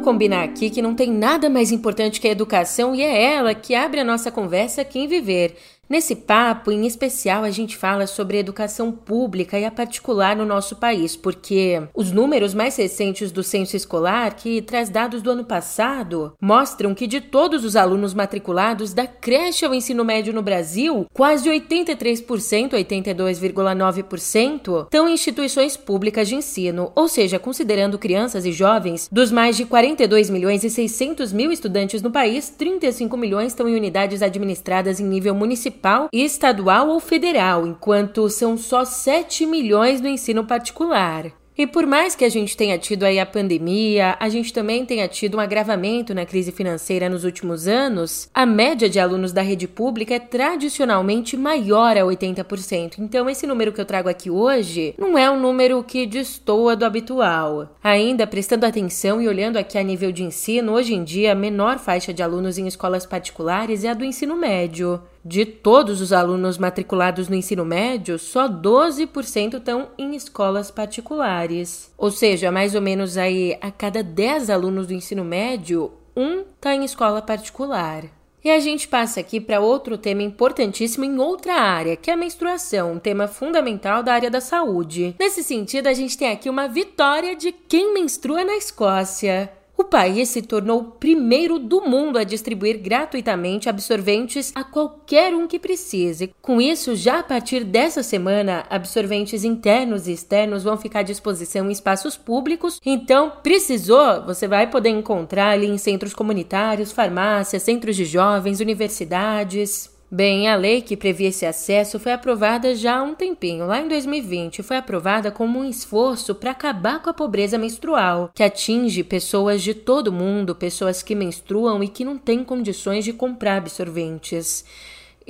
Vamos 0.00 0.12
combinar 0.14 0.44
aqui 0.44 0.70
que 0.70 0.80
não 0.80 0.94
tem 0.94 1.12
nada 1.12 1.50
mais 1.50 1.70
importante 1.70 2.22
que 2.22 2.26
a 2.26 2.30
educação 2.30 2.94
e 2.94 3.02
é 3.02 3.34
ela 3.34 3.54
que 3.54 3.74
abre 3.74 4.00
a 4.00 4.04
nossa 4.04 4.30
conversa 4.30 4.80
aqui 4.80 4.98
em 4.98 5.06
Viver. 5.06 5.54
Nesse 5.90 6.14
papo, 6.14 6.70
em 6.70 6.86
especial, 6.86 7.42
a 7.42 7.50
gente 7.50 7.76
fala 7.76 8.06
sobre 8.06 8.38
educação 8.38 8.92
pública 8.92 9.58
e 9.58 9.64
a 9.64 9.72
particular 9.72 10.36
no 10.36 10.46
nosso 10.46 10.76
país, 10.76 11.16
porque 11.16 11.82
os 11.92 12.12
números 12.12 12.54
mais 12.54 12.76
recentes 12.76 13.32
do 13.32 13.42
censo 13.42 13.76
escolar, 13.76 14.36
que 14.36 14.62
traz 14.62 14.88
dados 14.88 15.20
do 15.20 15.32
ano 15.32 15.44
passado, 15.44 16.32
mostram 16.40 16.94
que 16.94 17.08
de 17.08 17.20
todos 17.20 17.64
os 17.64 17.74
alunos 17.74 18.14
matriculados 18.14 18.94
da 18.94 19.04
creche 19.04 19.64
ao 19.64 19.74
ensino 19.74 20.04
médio 20.04 20.32
no 20.32 20.42
Brasil, 20.42 21.06
quase 21.12 21.50
83%, 21.50 22.70
82,9%, 22.70 24.84
estão 24.84 25.08
em 25.08 25.14
instituições 25.14 25.76
públicas 25.76 26.28
de 26.28 26.36
ensino, 26.36 26.92
ou 26.94 27.08
seja, 27.08 27.36
considerando 27.36 27.98
crianças 27.98 28.46
e 28.46 28.52
jovens, 28.52 29.08
dos 29.10 29.32
mais 29.32 29.56
de 29.56 29.64
42 29.64 30.30
milhões 30.30 30.62
e 30.62 30.70
600 30.70 31.32
mil 31.32 31.50
estudantes 31.50 32.00
no 32.00 32.12
país, 32.12 32.48
35 32.48 33.16
milhões 33.16 33.48
estão 33.48 33.68
em 33.68 33.74
unidades 33.74 34.22
administradas 34.22 35.00
em 35.00 35.04
nível 35.04 35.34
municipal 35.34 35.79
e 36.12 36.24
estadual 36.24 36.88
ou 36.88 37.00
federal, 37.00 37.66
enquanto 37.66 38.28
são 38.28 38.56
só 38.56 38.84
7 38.84 39.46
milhões 39.46 40.00
no 40.00 40.08
ensino 40.08 40.44
particular. 40.44 41.32
E 41.60 41.66
por 41.66 41.86
mais 41.86 42.14
que 42.14 42.24
a 42.24 42.28
gente 42.30 42.56
tenha 42.56 42.78
tido 42.78 43.02
aí 43.02 43.20
a 43.20 43.26
pandemia, 43.26 44.16
a 44.18 44.30
gente 44.30 44.50
também 44.50 44.86
tenha 44.86 45.06
tido 45.06 45.36
um 45.36 45.40
agravamento 45.40 46.14
na 46.14 46.24
crise 46.24 46.50
financeira 46.50 47.06
nos 47.06 47.22
últimos 47.22 47.68
anos, 47.68 48.30
a 48.32 48.46
média 48.46 48.88
de 48.88 48.98
alunos 48.98 49.30
da 49.30 49.42
rede 49.42 49.68
pública 49.68 50.14
é 50.14 50.18
tradicionalmente 50.18 51.36
maior 51.36 51.98
a 51.98 52.00
80%. 52.00 52.94
Então 52.98 53.28
esse 53.28 53.46
número 53.46 53.74
que 53.74 53.80
eu 53.80 53.84
trago 53.84 54.08
aqui 54.08 54.30
hoje 54.30 54.94
não 54.96 55.18
é 55.18 55.30
um 55.30 55.38
número 55.38 55.84
que 55.84 56.06
destoa 56.06 56.74
do 56.74 56.86
habitual. 56.86 57.76
Ainda 57.84 58.26
prestando 58.26 58.64
atenção 58.64 59.20
e 59.20 59.28
olhando 59.28 59.58
aqui 59.58 59.76
a 59.76 59.82
nível 59.82 60.10
de 60.10 60.22
ensino, 60.22 60.72
hoje 60.72 60.94
em 60.94 61.04
dia 61.04 61.32
a 61.32 61.34
menor 61.34 61.78
faixa 61.78 62.10
de 62.10 62.22
alunos 62.22 62.56
em 62.56 62.66
escolas 62.66 63.04
particulares 63.04 63.84
é 63.84 63.90
a 63.90 63.94
do 63.94 64.02
ensino 64.02 64.34
médio. 64.34 64.98
De 65.24 65.44
todos 65.44 66.00
os 66.00 66.12
alunos 66.12 66.56
matriculados 66.56 67.28
no 67.28 67.34
ensino 67.34 67.64
médio, 67.64 68.18
só 68.18 68.48
12% 68.48 69.58
estão 69.58 69.88
em 69.98 70.16
escolas 70.16 70.70
particulares. 70.70 71.92
Ou 71.98 72.10
seja, 72.10 72.50
mais 72.50 72.74
ou 72.74 72.80
menos 72.80 73.18
aí 73.18 73.56
a 73.60 73.70
cada 73.70 74.02
10 74.02 74.48
alunos 74.48 74.86
do 74.86 74.94
ensino 74.94 75.24
médio, 75.24 75.92
um 76.16 76.40
está 76.40 76.74
em 76.74 76.84
escola 76.84 77.20
particular. 77.20 78.04
E 78.42 78.50
a 78.50 78.58
gente 78.58 78.88
passa 78.88 79.20
aqui 79.20 79.38
para 79.38 79.60
outro 79.60 79.98
tema 79.98 80.22
importantíssimo 80.22 81.04
em 81.04 81.18
outra 81.18 81.54
área, 81.54 81.94
que 81.94 82.10
é 82.10 82.14
a 82.14 82.16
menstruação, 82.16 82.92
um 82.92 82.98
tema 82.98 83.28
fundamental 83.28 84.02
da 84.02 84.14
área 84.14 84.30
da 84.30 84.40
saúde. 84.40 85.14
Nesse 85.20 85.44
sentido, 85.44 85.88
a 85.88 85.92
gente 85.92 86.16
tem 86.16 86.30
aqui 86.30 86.48
uma 86.48 86.66
vitória 86.66 87.36
de 87.36 87.52
quem 87.52 87.92
menstrua 87.92 88.42
na 88.42 88.56
Escócia. 88.56 89.52
O 89.80 89.84
país 89.84 90.28
se 90.28 90.42
tornou 90.42 90.78
o 90.78 90.84
primeiro 90.90 91.58
do 91.58 91.80
mundo 91.80 92.18
a 92.18 92.22
distribuir 92.22 92.82
gratuitamente 92.82 93.66
absorventes 93.66 94.52
a 94.54 94.62
qualquer 94.62 95.34
um 95.34 95.48
que 95.48 95.58
precise. 95.58 96.34
Com 96.42 96.60
isso, 96.60 96.94
já 96.94 97.20
a 97.20 97.22
partir 97.22 97.64
dessa 97.64 98.02
semana, 98.02 98.66
absorventes 98.68 99.42
internos 99.42 100.06
e 100.06 100.12
externos 100.12 100.64
vão 100.64 100.76
ficar 100.76 100.98
à 100.98 101.02
disposição 101.02 101.66
em 101.66 101.72
espaços 101.72 102.14
públicos. 102.14 102.78
Então, 102.84 103.32
precisou, 103.42 104.22
você 104.26 104.46
vai 104.46 104.68
poder 104.68 104.90
encontrar 104.90 105.52
ali 105.52 105.66
em 105.66 105.78
centros 105.78 106.12
comunitários, 106.12 106.92
farmácias, 106.92 107.62
centros 107.62 107.96
de 107.96 108.04
jovens, 108.04 108.60
universidades. 108.60 109.98
Bem, 110.12 110.48
a 110.48 110.56
lei 110.56 110.82
que 110.82 110.96
previa 110.96 111.28
esse 111.28 111.46
acesso 111.46 112.00
foi 112.00 112.10
aprovada 112.10 112.74
já 112.74 112.98
há 112.98 113.02
um 113.02 113.14
tempinho, 113.14 113.64
lá 113.66 113.80
em 113.80 113.86
2020, 113.86 114.60
foi 114.60 114.76
aprovada 114.76 115.30
como 115.30 115.60
um 115.60 115.64
esforço 115.64 116.34
para 116.34 116.50
acabar 116.50 117.00
com 117.00 117.08
a 117.08 117.14
pobreza 117.14 117.56
menstrual, 117.56 118.28
que 118.34 118.42
atinge 118.42 119.04
pessoas 119.04 119.62
de 119.62 119.72
todo 119.72 120.10
mundo, 120.12 120.52
pessoas 120.52 121.00
que 121.00 121.14
menstruam 121.14 121.80
e 121.84 121.86
que 121.86 122.04
não 122.04 122.18
têm 122.18 122.42
condições 122.42 123.04
de 123.04 123.12
comprar 123.12 123.58
absorventes. 123.58 124.64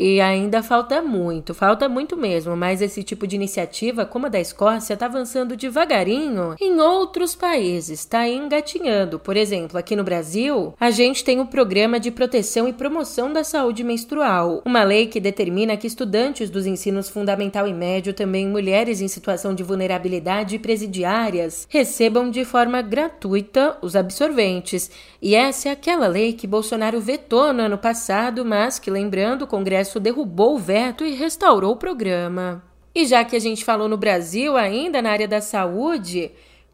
E 0.03 0.19
ainda 0.19 0.63
falta 0.63 1.03
muito, 1.03 1.53
falta 1.53 1.87
muito 1.87 2.17
mesmo, 2.17 2.57
mas 2.57 2.81
esse 2.81 3.03
tipo 3.03 3.27
de 3.27 3.37
iniciativa, 3.37 4.07
como 4.07 4.25
a 4.25 4.29
da 4.31 4.41
Escócia, 4.41 4.95
está 4.95 5.05
avançando 5.05 5.55
devagarinho 5.55 6.55
em 6.59 6.81
outros 6.81 7.35
países, 7.35 8.01
está 8.01 8.27
engatinhando. 8.27 9.19
Por 9.19 9.37
exemplo, 9.37 9.77
aqui 9.77 9.95
no 9.95 10.03
Brasil, 10.03 10.73
a 10.81 10.91
gente 10.91 11.23
tem 11.23 11.39
o 11.39 11.45
Programa 11.45 12.01
de 12.01 12.11
Proteção 12.11 12.67
e 12.67 12.73
Promoção 12.73 13.31
da 13.31 13.45
Saúde 13.45 13.85
Menstrual, 13.85 14.63
uma 14.65 14.83
lei 14.83 15.07
que 15.07 15.21
determina 15.21 15.77
que 15.77 15.87
estudantes 15.87 16.49
dos 16.49 16.65
ensinos 16.65 17.11
fundamental 17.11 17.69
e 17.69 17.75
médio, 17.75 18.15
também 18.15 18.49
mulheres 18.49 19.03
em 19.03 19.09
situação 19.09 19.55
de 19.55 19.63
vulnerabilidade 19.63 20.59
presidiárias, 20.59 21.67
recebam 21.69 22.31
de 22.31 22.43
forma 22.43 22.81
gratuita 22.81 23.77
os 23.83 23.95
absorventes. 23.95 24.91
E 25.21 25.35
essa 25.35 25.69
é 25.69 25.73
aquela 25.73 26.07
lei 26.07 26.33
que 26.33 26.47
Bolsonaro 26.47 26.99
vetou 27.03 27.53
no 27.53 27.65
ano 27.65 27.77
passado, 27.77 28.47
mas 28.47 28.79
que, 28.79 28.91
lembrando, 28.91 29.43
o 29.43 29.47
Congresso 29.47 29.90
Congresso 29.91 29.99
derrubou 29.99 30.55
o 30.55 30.59
veto 30.59 31.05
e 31.05 31.15
restaurou 31.15 31.73
o 31.73 31.77
programa. 31.77 32.63
E 32.95 33.05
já 33.07 33.25
que 33.25 33.35
a 33.35 33.41
gente 33.41 33.65
falou 33.65 33.89
no 33.89 33.97
Brasil, 33.97 34.57
ainda 34.57 35.03
na 35.03 35.11
área 35.11 35.27
da 35.27 35.41
saúde, 35.41 36.31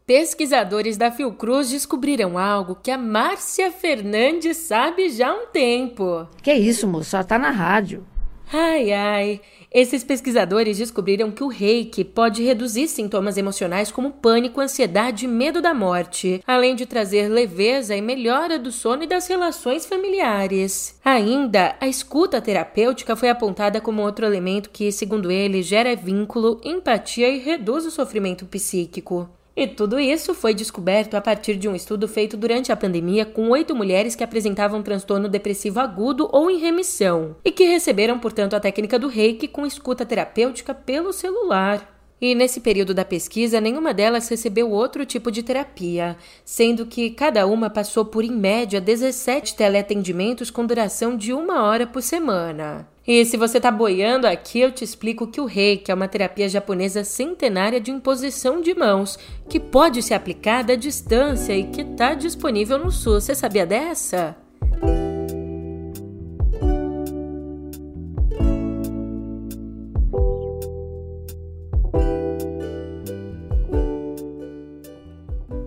pesquisadores 0.06 0.96
da 0.96 1.10
Fiocruz 1.10 1.70
descobriram 1.70 2.36
algo 2.36 2.76
que 2.82 2.90
a 2.90 2.98
Márcia 2.98 3.70
Fernandes 3.70 4.58
sabe 4.58 5.08
já 5.08 5.30
há 5.30 5.34
um 5.34 5.46
tempo. 5.46 6.28
Que 6.42 6.52
isso, 6.52 6.86
moço? 6.86 7.10
Só 7.10 7.22
tá 7.22 7.38
na 7.38 7.50
rádio. 7.50 8.06
Ai, 8.52 8.92
ai. 8.92 9.40
Esses 9.76 10.02
pesquisadores 10.02 10.78
descobriram 10.78 11.30
que 11.30 11.44
o 11.44 11.48
reiki 11.48 12.02
pode 12.02 12.42
reduzir 12.42 12.88
sintomas 12.88 13.36
emocionais 13.36 13.92
como 13.92 14.10
pânico, 14.10 14.58
ansiedade 14.58 15.26
e 15.26 15.28
medo 15.28 15.60
da 15.60 15.74
morte, 15.74 16.42
além 16.46 16.74
de 16.74 16.86
trazer 16.86 17.28
leveza 17.28 17.94
e 17.94 18.00
melhora 18.00 18.58
do 18.58 18.72
sono 18.72 19.02
e 19.02 19.06
das 19.06 19.26
relações 19.26 19.84
familiares. 19.84 20.98
Ainda, 21.04 21.76
a 21.78 21.86
escuta 21.86 22.40
terapêutica 22.40 23.14
foi 23.14 23.28
apontada 23.28 23.78
como 23.78 24.00
outro 24.00 24.24
elemento 24.24 24.70
que, 24.70 24.90
segundo 24.90 25.30
ele, 25.30 25.62
gera 25.62 25.94
vínculo, 25.94 26.58
empatia 26.64 27.28
e 27.28 27.38
reduz 27.38 27.84
o 27.84 27.90
sofrimento 27.90 28.46
psíquico. 28.46 29.28
E 29.56 29.66
tudo 29.66 29.98
isso 29.98 30.34
foi 30.34 30.52
descoberto 30.52 31.14
a 31.14 31.20
partir 31.20 31.56
de 31.56 31.66
um 31.66 31.74
estudo 31.74 32.06
feito 32.06 32.36
durante 32.36 32.70
a 32.70 32.76
pandemia 32.76 33.24
com 33.24 33.48
oito 33.48 33.74
mulheres 33.74 34.14
que 34.14 34.22
apresentavam 34.22 34.82
transtorno 34.82 35.30
depressivo 35.30 35.80
agudo 35.80 36.28
ou 36.30 36.50
em 36.50 36.58
remissão 36.58 37.36
e 37.42 37.50
que 37.50 37.64
receberam, 37.64 38.18
portanto, 38.18 38.54
a 38.54 38.60
técnica 38.60 38.98
do 38.98 39.08
reiki 39.08 39.48
com 39.48 39.64
escuta 39.64 40.04
terapêutica 40.04 40.74
pelo 40.74 41.10
celular. 41.10 41.95
E 42.20 42.34
nesse 42.34 42.60
período 42.60 42.94
da 42.94 43.04
pesquisa, 43.04 43.60
nenhuma 43.60 43.92
delas 43.92 44.28
recebeu 44.28 44.70
outro 44.70 45.04
tipo 45.04 45.30
de 45.30 45.42
terapia, 45.42 46.16
sendo 46.44 46.86
que 46.86 47.10
cada 47.10 47.46
uma 47.46 47.68
passou 47.68 48.06
por, 48.06 48.24
em 48.24 48.32
média, 48.32 48.80
17 48.80 49.54
teleatendimentos 49.54 50.50
com 50.50 50.64
duração 50.64 51.14
de 51.14 51.34
uma 51.34 51.62
hora 51.62 51.86
por 51.86 52.00
semana. 52.00 52.88
E 53.06 53.24
se 53.24 53.36
você 53.36 53.58
está 53.58 53.70
boiando 53.70 54.26
aqui, 54.26 54.60
eu 54.60 54.72
te 54.72 54.82
explico 54.82 55.26
que 55.26 55.40
o 55.40 55.44
reiki 55.44 55.90
é 55.90 55.94
uma 55.94 56.08
terapia 56.08 56.48
japonesa 56.48 57.04
centenária 57.04 57.80
de 57.80 57.90
imposição 57.90 58.62
de 58.62 58.74
mãos, 58.74 59.18
que 59.48 59.60
pode 59.60 60.02
ser 60.02 60.14
aplicada 60.14 60.72
à 60.72 60.76
distância 60.76 61.52
e 61.56 61.64
que 61.64 61.82
está 61.82 62.14
disponível 62.14 62.78
no 62.78 62.90
SUS. 62.90 63.24
Você 63.24 63.34
sabia 63.34 63.66
dessa? 63.66 64.34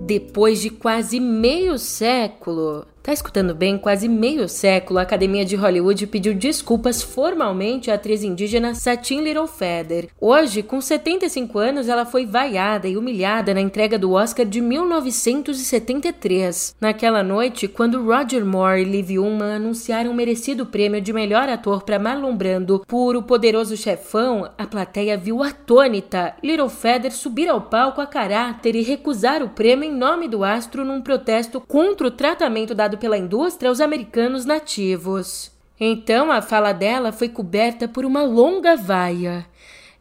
Depois 0.10 0.60
de 0.60 0.72
quase 0.72 1.20
meio 1.20 1.78
século, 1.78 2.84
Tá 3.02 3.14
escutando 3.14 3.56
bem? 3.56 3.78
Quase 3.78 4.10
meio 4.10 4.50
século, 4.50 5.00
a 5.00 5.04
Academia 5.04 5.46
de 5.46 5.56
Hollywood 5.56 6.06
pediu 6.08 6.34
desculpas 6.34 7.02
formalmente 7.02 7.90
à 7.90 7.94
atriz 7.94 8.24
indígena 8.24 8.76
Satin 8.76 9.22
Littlefeather. 9.22 10.10
Hoje, 10.20 10.62
com 10.62 10.82
75 10.82 11.58
anos, 11.58 11.88
ela 11.88 12.06
foi 12.06 12.26
vaiada 12.26 12.90
e 12.90 12.98
humilhada 12.98 13.54
na 13.54 13.62
entrega 13.62 13.98
do 13.98 14.12
Oscar 14.12 14.46
de 14.46 14.60
1973. 14.60 16.76
Naquela 16.80 17.24
noite, 17.24 17.70
quando 17.70 18.04
Roger 18.04 18.46
Moore 18.46 18.82
e 18.82 18.86
Liv 18.86 19.18
Ullmann 19.18 19.56
anunciaram 19.56 20.12
o 20.12 20.14
merecido 20.14 20.66
prêmio 20.66 21.00
de 21.00 21.14
melhor 21.14 21.48
ator 21.48 21.84
para 21.84 21.98
Marlon 21.98 22.36
Brando 22.36 22.84
por 22.86 23.16
O 23.16 23.24
Poderoso 23.24 23.78
Chefão, 23.78 24.52
a 24.58 24.68
plateia 24.68 25.18
viu 25.18 25.42
atônita 25.42 26.36
Littlefeather 26.44 27.14
subir 27.14 27.48
ao 27.48 27.62
palco 27.62 28.02
a 28.02 28.06
caráter 28.06 28.76
e 28.76 28.84
recusar 28.84 29.42
o 29.42 29.48
prêmio 29.50 29.90
em 29.90 29.96
nome 29.96 30.28
do 30.28 30.44
astro 30.44 30.84
num 30.84 31.02
protesto 31.02 31.62
contra 31.62 32.06
o 32.06 32.12
tratamento 32.12 32.76
dado 32.76 32.90
pela 33.00 33.18
indústria 33.18 33.70
aos 33.70 33.80
americanos 33.80 34.46
nativos. 34.46 35.52
Então 35.80 36.32
a 36.32 36.42
fala 36.42 36.74
dela 36.74 37.12
foi 37.12 37.30
coberta 37.30 37.88
por 37.88 38.06
uma 38.06 38.22
longa 38.22 38.76
vaia 38.76 39.48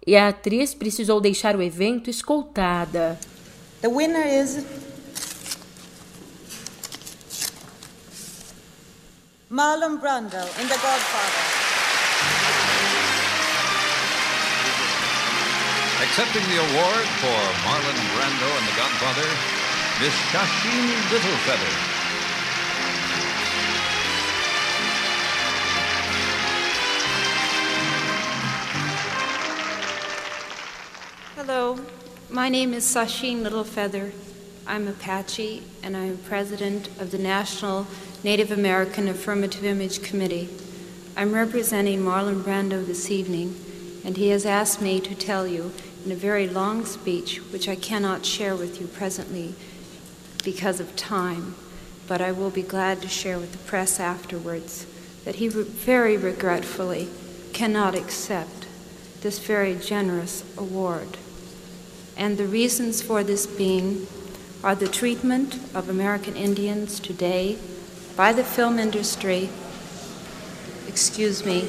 e 0.06 0.16
a 0.16 0.28
atriz 0.28 0.74
precisou 0.74 1.20
deixar 1.20 1.54
o 1.54 1.62
evento 1.62 2.10
escoltada. 2.10 3.18
The 3.80 3.88
winner 3.88 4.26
is 4.26 4.64
Marlon 9.50 9.98
Brando 9.98 10.36
in 10.60 10.66
The 10.66 10.78
Godfather. 10.78 11.44
Accepting 16.02 16.42
the 16.42 16.58
award 16.58 17.06
for 17.20 17.40
Marlon 17.64 17.98
Brando 18.16 18.48
in 18.58 18.64
The 18.66 18.76
Godfather, 18.76 19.28
Miss 20.00 20.14
Shasheen 20.32 20.86
Littlefeather. 21.12 21.97
Hello, 31.50 31.78
my 32.28 32.50
name 32.50 32.74
is 32.74 32.84
Sasheen 32.84 33.42
Littlefeather. 33.42 34.12
I'm 34.66 34.86
Apache, 34.86 35.62
and 35.82 35.96
I'm 35.96 36.18
president 36.18 36.88
of 37.00 37.10
the 37.10 37.16
National 37.16 37.86
Native 38.22 38.52
American 38.52 39.08
Affirmative 39.08 39.64
Image 39.64 40.02
Committee. 40.02 40.50
I'm 41.16 41.32
representing 41.32 42.00
Marlon 42.00 42.42
Brando 42.42 42.86
this 42.86 43.10
evening, 43.10 43.56
and 44.04 44.18
he 44.18 44.28
has 44.28 44.44
asked 44.44 44.82
me 44.82 45.00
to 45.00 45.14
tell 45.14 45.46
you 45.46 45.72
in 46.04 46.12
a 46.12 46.16
very 46.16 46.46
long 46.46 46.84
speech, 46.84 47.38
which 47.50 47.66
I 47.66 47.76
cannot 47.76 48.26
share 48.26 48.54
with 48.54 48.78
you 48.78 48.86
presently 48.86 49.54
because 50.44 50.80
of 50.80 50.96
time, 50.96 51.54
but 52.06 52.20
I 52.20 52.30
will 52.30 52.50
be 52.50 52.60
glad 52.60 53.00
to 53.00 53.08
share 53.08 53.38
with 53.38 53.52
the 53.52 53.66
press 53.66 53.98
afterwards, 53.98 54.84
that 55.24 55.36
he 55.36 55.48
very 55.48 56.18
regretfully 56.18 57.08
cannot 57.54 57.94
accept 57.94 58.66
this 59.22 59.38
very 59.38 59.74
generous 59.76 60.44
award 60.58 61.16
and 62.18 62.36
the 62.36 62.46
reasons 62.46 63.00
for 63.00 63.22
this 63.22 63.46
being 63.46 64.06
are 64.62 64.74
the 64.74 64.88
treatment 64.88 65.54
of 65.74 65.88
American 65.88 66.36
Indians 66.36 66.98
today 66.98 67.56
by 68.16 68.32
the 68.32 68.42
film 68.42 68.78
industry. 68.78 69.48
Excuse 70.88 71.46
me. 71.46 71.64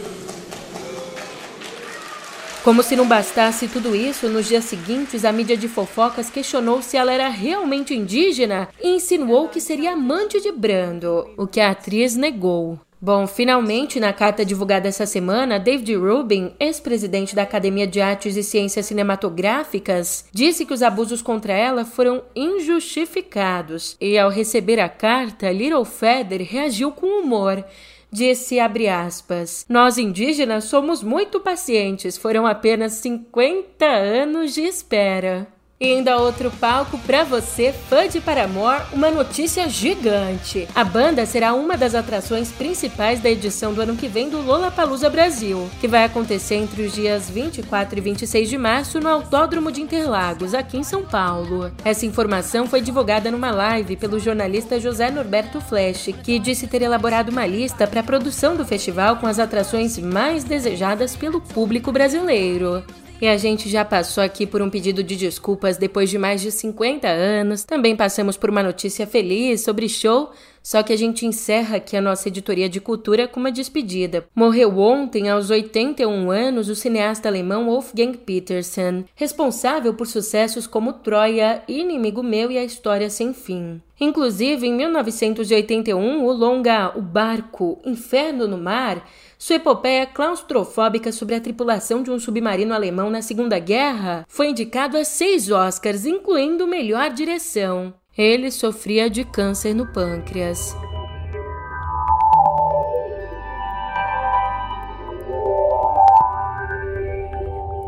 Como 2.63 2.83
se 2.83 2.95
não 2.95 3.07
bastasse 3.07 3.67
tudo 3.67 3.95
isso, 3.95 4.27
nos 4.27 4.47
dias 4.47 4.65
seguintes 4.65 5.23
a 5.23 5.31
mídia 5.31 5.55
de 5.55 5.67
fofocas 5.67 6.29
questionou 6.29 6.81
se 6.81 6.97
ela 6.97 7.13
era 7.13 7.29
realmente 7.29 7.93
indígena 7.93 8.67
e 8.81 8.89
insinuou 8.89 9.47
que 9.47 9.62
seria 9.62 9.93
amante 9.93 10.41
de 10.41 10.51
Brando, 10.51 11.29
o 11.38 11.47
que 11.47 11.62
a 11.62 11.71
atriz 11.71 12.15
negou. 12.15 12.77
Bom, 13.01 13.25
finalmente, 13.25 13.97
na 13.97 14.12
carta 14.12 14.43
divulgada 14.43 14.89
essa 14.89 15.05
semana, 15.05 15.57
David 15.57 15.95
Rubin, 15.95 16.51
ex-presidente 16.59 17.33
da 17.33 17.43
Academia 17.43 17.88
de 17.88 18.01
Artes 18.01 18.35
e 18.35 18.43
Ciências 18.43 18.88
Cinematográficas, 18.88 20.25
disse 20.33 20.65
que 20.65 20.73
os 20.73 20.83
abusos 20.83 21.21
contra 21.21 21.53
ela 21.53 21.85
foram 21.85 22.21
injustificados. 22.35 23.95
E 24.01 24.17
ao 24.17 24.29
receber 24.29 24.81
a 24.81 24.89
carta, 24.89 25.49
Little 25.49 25.85
Feather 25.85 26.45
reagiu 26.45 26.91
com 26.91 27.21
humor. 27.21 27.63
Disse, 28.12 28.59
abre 28.59 28.89
aspas, 28.89 29.65
nós 29.69 29.97
indígenas 29.97 30.65
somos 30.65 31.01
muito 31.01 31.39
pacientes, 31.39 32.17
foram 32.17 32.45
apenas 32.45 32.93
50 32.93 33.85
anos 33.85 34.53
de 34.53 34.62
espera. 34.63 35.47
E 35.81 35.93
ainda 35.93 36.17
outro 36.17 36.51
palco 36.51 36.97
para 36.97 37.23
você, 37.23 37.71
fã 37.71 38.05
de 38.05 38.19
Paramore, 38.19 38.83
uma 38.91 39.09
notícia 39.09 39.69
gigante. 39.69 40.67
A 40.75 40.83
banda 40.83 41.25
será 41.25 41.53
uma 41.53 41.77
das 41.77 41.95
atrações 41.95 42.51
principais 42.51 43.21
da 43.21 43.29
edição 43.29 43.73
do 43.73 43.81
ano 43.81 43.95
que 43.95 44.09
vem 44.09 44.29
do 44.29 44.41
Lollapalooza 44.41 45.09
Brasil, 45.09 45.69
que 45.79 45.87
vai 45.87 46.03
acontecer 46.03 46.55
entre 46.55 46.81
os 46.81 46.91
dias 46.91 47.29
24 47.29 47.97
e 47.97 48.01
26 48.01 48.49
de 48.49 48.57
março 48.57 48.99
no 48.99 49.07
Autódromo 49.07 49.71
de 49.71 49.81
Interlagos, 49.81 50.53
aqui 50.53 50.75
em 50.75 50.83
São 50.83 51.01
Paulo. 51.01 51.71
Essa 51.85 52.05
informação 52.05 52.67
foi 52.67 52.81
divulgada 52.81 53.31
numa 53.31 53.51
live 53.51 53.95
pelo 53.95 54.19
jornalista 54.19 54.81
José 54.81 55.09
Norberto 55.09 55.61
Flash, 55.61 56.09
que 56.21 56.39
disse 56.39 56.67
ter 56.67 56.81
elaborado 56.81 57.31
uma 57.31 57.45
lista 57.45 57.87
para 57.87 58.01
a 58.01 58.03
produção 58.03 58.57
do 58.57 58.65
festival 58.65 59.15
com 59.15 59.27
as 59.27 59.39
atrações 59.39 59.97
mais 59.97 60.43
desejadas 60.43 61.15
pelo 61.15 61.39
público 61.39 61.89
brasileiro. 61.89 62.83
E 63.21 63.27
a 63.27 63.36
gente 63.36 63.67
já 63.67 63.84
passou 63.84 64.23
aqui 64.23 64.47
por 64.47 64.62
um 64.62 64.69
pedido 64.69 65.03
de 65.03 65.17
desculpas 65.17 65.75
depois 65.75 66.10
de 66.10 66.17
mais 66.17 66.39
de 66.41 66.51
50 66.51 67.05
anos. 67.08 67.65
Também 67.65 67.93
passamos 67.93 68.38
por 68.38 68.49
uma 68.49 68.63
notícia 68.63 69.05
feliz 69.05 69.62
sobre 69.62 69.89
show. 69.89 70.32
Só 70.63 70.84
que 70.84 70.93
a 70.93 70.97
gente 70.97 71.25
encerra 71.25 71.77
aqui 71.77 71.97
a 71.97 72.01
nossa 72.01 72.27
editoria 72.27 72.69
de 72.69 72.79
cultura 72.79 73.27
com 73.27 73.39
uma 73.39 73.51
despedida. 73.51 74.25
Morreu 74.36 74.77
ontem, 74.77 75.29
aos 75.29 75.49
81 75.49 76.32
anos, 76.32 76.69
o 76.69 76.75
cineasta 76.75 77.27
alemão 77.27 77.65
Wolfgang 77.65 78.17
Petersen, 78.17 79.05
responsável 79.15 79.93
por 79.93 80.05
sucessos 80.05 80.67
como 80.67 80.93
Troia, 80.93 81.63
Inimigo 81.67 82.21
Meu 82.21 82.51
e 82.51 82.58
A 82.58 82.63
História 82.63 83.10
Sem 83.10 83.34
Fim. 83.34 83.82
Inclusive, 83.99 84.67
em 84.67 84.73
1981, 84.73 86.25
o 86.25 86.32
longa 86.32 86.93
O 86.97 87.01
Barco, 87.01 87.79
Inferno 87.84 88.47
no 88.47 88.58
Mar, 88.58 89.05
sua 89.41 89.56
epopeia 89.56 90.06
claustrofóbica 90.06 91.13
sobre 91.13 91.34
a 91.34 91.39
tripulação 91.39 92.04
de 92.04 92.12
um 92.12 92.19
submarino 92.19 92.73
alemão 92.73 93.10
na 93.10 93.21
Segunda 93.21 93.58
Guerra 93.58 94.25
foi 94.28 94.49
indicado 94.49 94.97
a 94.97 95.06
seis 95.06 95.49
Oscars, 95.49 96.06
incluindo 96.06 96.67
melhor 96.67 97.10
direção. 97.12 97.93
Ele 98.17 98.52
sofria 98.52 99.10
de 99.10 99.23
câncer 99.23 99.73
no 99.73 99.88
pâncreas. 99.93 100.75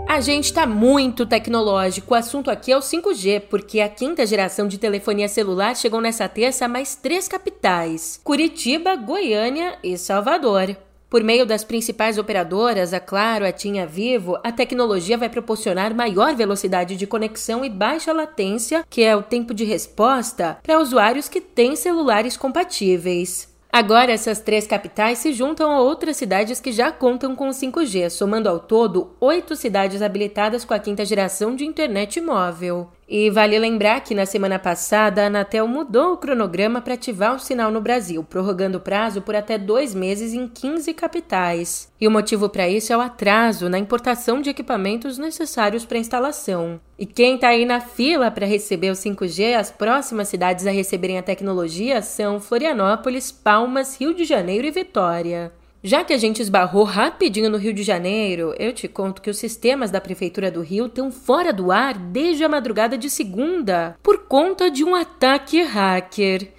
A 0.08 0.22
gente 0.22 0.46
está 0.46 0.66
muito 0.66 1.26
tecnológico. 1.26 2.14
O 2.14 2.18
assunto 2.18 2.50
aqui 2.50 2.72
é 2.72 2.78
o 2.78 2.82
5G, 2.82 3.42
porque 3.50 3.82
a 3.82 3.90
quinta 3.90 4.26
geração 4.26 4.70
de 4.70 4.78
telefonia 4.78 5.28
celular 5.28 5.76
chegou 5.76 6.00
nessa 6.00 6.30
terça 6.30 6.64
a 6.64 6.70
mais 6.70 6.96
três 6.96 7.28
capitais: 7.28 8.22
Curitiba, 8.24 8.96
Goiânia 8.96 9.78
e 9.84 9.98
Salvador. 9.98 10.78
Por 11.12 11.26
meio 11.26 11.46
das 11.46 11.66
principais 11.66 12.18
operadoras, 12.18 12.94
a 12.94 13.00
Claro, 13.02 13.46
a 13.46 13.52
TIM 13.52 13.80
a 13.80 13.86
Vivo, 13.86 14.40
a 14.46 14.50
tecnologia 14.50 15.18
vai 15.18 15.28
proporcionar 15.28 15.94
maior 15.94 16.34
velocidade 16.34 16.96
de 16.96 17.06
conexão 17.06 17.66
e 17.66 17.70
baixa 17.70 18.14
latência, 18.14 18.86
que 18.90 19.04
é 19.04 19.14
o 19.14 19.22
tempo 19.22 19.54
de 19.54 19.66
resposta, 19.66 20.58
para 20.64 20.80
usuários 20.80 21.28
que 21.28 21.42
têm 21.42 21.76
celulares 21.76 22.38
compatíveis. 22.38 23.54
Agora, 23.74 24.14
essas 24.14 24.40
três 24.40 24.66
capitais 24.66 25.18
se 25.18 25.34
juntam 25.34 25.70
a 25.70 25.82
outras 25.82 26.16
cidades 26.16 26.62
que 26.62 26.72
já 26.72 26.94
contam 26.94 27.36
com 27.36 27.50
o 27.50 27.54
5G, 27.54 28.10
somando 28.10 28.48
ao 28.48 28.60
todo 28.60 29.12
oito 29.20 29.54
cidades 29.58 30.02
habilitadas 30.02 30.64
com 30.64 30.74
a 30.74 30.80
quinta 30.80 31.04
geração 31.04 31.58
de 31.58 31.66
internet 31.66 32.22
móvel. 32.22 32.90
E 33.14 33.30
vale 33.30 33.60
lembrar 33.60 34.00
que 34.00 34.16
na 34.16 34.26
semana 34.26 34.58
passada 34.58 35.24
a 35.24 35.26
Anatel 35.26 35.68
mudou 35.68 36.14
o 36.14 36.18
cronograma 36.18 36.80
para 36.80 36.94
ativar 36.94 37.36
o 37.36 37.40
sinal 37.40 37.70
no 37.70 37.82
Brasil, 37.82 38.24
prorrogando 38.24 38.78
o 38.78 38.82
prazo 38.82 39.22
por 39.22 39.36
até 39.36 39.58
dois 39.58 39.94
meses 39.94 40.34
em 40.34 40.48
15 40.48 40.94
capitais. 40.94 41.92
E 42.00 42.08
o 42.08 42.12
motivo 42.12 42.48
para 42.48 42.70
isso 42.70 42.94
é 42.94 42.96
o 42.96 43.02
atraso 43.02 43.68
na 43.68 43.78
importação 43.78 44.40
de 44.40 44.50
equipamentos 44.50 45.18
necessários 45.18 45.84
para 45.84 45.98
instalação. 45.98 46.80
E 46.98 47.06
quem 47.06 47.36
está 47.36 47.50
aí 47.50 47.66
na 47.66 47.82
fila 47.82 48.32
para 48.32 48.46
receber 48.46 48.92
o 48.92 48.96
5G, 48.96 49.58
as 49.58 49.70
próximas 49.70 50.30
cidades 50.30 50.66
a 50.66 50.72
receberem 50.72 51.18
a 51.18 51.24
tecnologia 51.24 52.02
são 52.02 52.40
Florianópolis, 52.40 53.30
Palmas, 53.30 54.00
Rio 54.00 54.14
de 54.14 54.24
Janeiro 54.24 54.66
e 54.66 54.72
Vitória. 54.72 55.52
Já 55.84 56.04
que 56.04 56.14
a 56.14 56.18
gente 56.18 56.44
esbarrou 56.44 56.84
rapidinho 56.84 57.50
no 57.50 57.58
Rio 57.58 57.74
de 57.74 57.82
Janeiro, 57.82 58.54
eu 58.60 58.72
te 58.72 58.88
conto 58.88 59.20
que 59.20 59.32
os 59.32 59.40
sistemas 59.40 59.90
da 59.90 60.00
Prefeitura 60.00 60.52
do 60.52 60.62
Rio 60.62 60.86
estão 60.86 61.12
fora 61.12 61.52
do 61.52 61.72
ar 61.72 61.98
desde 61.98 62.44
a 62.44 62.50
madrugada 62.50 62.96
de 62.96 63.10
segunda, 63.10 63.98
por 64.04 64.28
conta 64.28 64.70
de 64.70 64.84
um 64.84 64.94
ataque 64.94 65.64
hacker. 65.64 66.50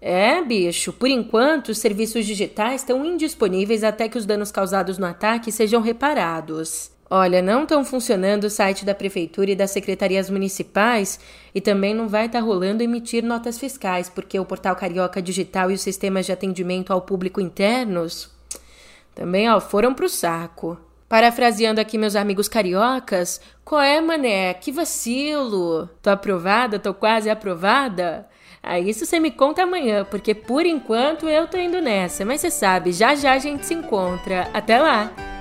É, 0.00 0.42
bicho, 0.42 0.92
por 0.92 1.08
enquanto 1.08 1.68
os 1.68 1.78
serviços 1.78 2.26
digitais 2.26 2.80
estão 2.80 3.04
indisponíveis 3.04 3.84
até 3.84 4.08
que 4.08 4.18
os 4.18 4.26
danos 4.26 4.50
causados 4.50 4.98
no 4.98 5.06
ataque 5.06 5.52
sejam 5.52 5.80
reparados. 5.80 6.90
Olha, 7.08 7.40
não 7.40 7.62
estão 7.62 7.84
funcionando 7.84 8.44
o 8.44 8.50
site 8.50 8.84
da 8.84 8.94
Prefeitura 8.94 9.52
e 9.52 9.56
das 9.56 9.70
secretarias 9.70 10.28
municipais 10.28 11.20
e 11.54 11.60
também 11.60 11.94
não 11.94 12.08
vai 12.08 12.26
estar 12.26 12.40
tá 12.40 12.44
rolando 12.44 12.82
emitir 12.82 13.22
notas 13.22 13.56
fiscais, 13.56 14.08
porque 14.08 14.36
o 14.36 14.44
portal 14.44 14.74
Carioca 14.74 15.22
Digital 15.22 15.70
e 15.70 15.74
os 15.74 15.80
sistemas 15.80 16.26
de 16.26 16.32
atendimento 16.32 16.92
ao 16.92 17.02
público 17.02 17.40
internos 17.40 18.33
também, 19.14 19.50
ó, 19.50 19.60
foram 19.60 19.94
pro 19.94 20.08
saco. 20.08 20.78
Parafraseando 21.08 21.80
aqui 21.80 21.96
meus 21.96 22.16
amigos 22.16 22.48
cariocas, 22.48 23.40
qual 23.64 23.80
é, 23.80 24.00
mané? 24.00 24.54
Que 24.54 24.72
vacilo! 24.72 25.88
Tô 26.02 26.10
aprovada? 26.10 26.78
Tô 26.78 26.92
quase 26.92 27.30
aprovada? 27.30 28.26
Aí 28.62 28.88
isso 28.88 29.04
você 29.04 29.20
me 29.20 29.30
conta 29.30 29.62
amanhã, 29.62 30.04
porque 30.10 30.34
por 30.34 30.64
enquanto 30.64 31.28
eu 31.28 31.46
tô 31.46 31.58
indo 31.58 31.80
nessa. 31.80 32.24
Mas 32.24 32.40
você 32.40 32.50
sabe, 32.50 32.92
já 32.92 33.14
já 33.14 33.34
a 33.34 33.38
gente 33.38 33.66
se 33.66 33.74
encontra. 33.74 34.48
Até 34.54 34.80
lá! 34.80 35.33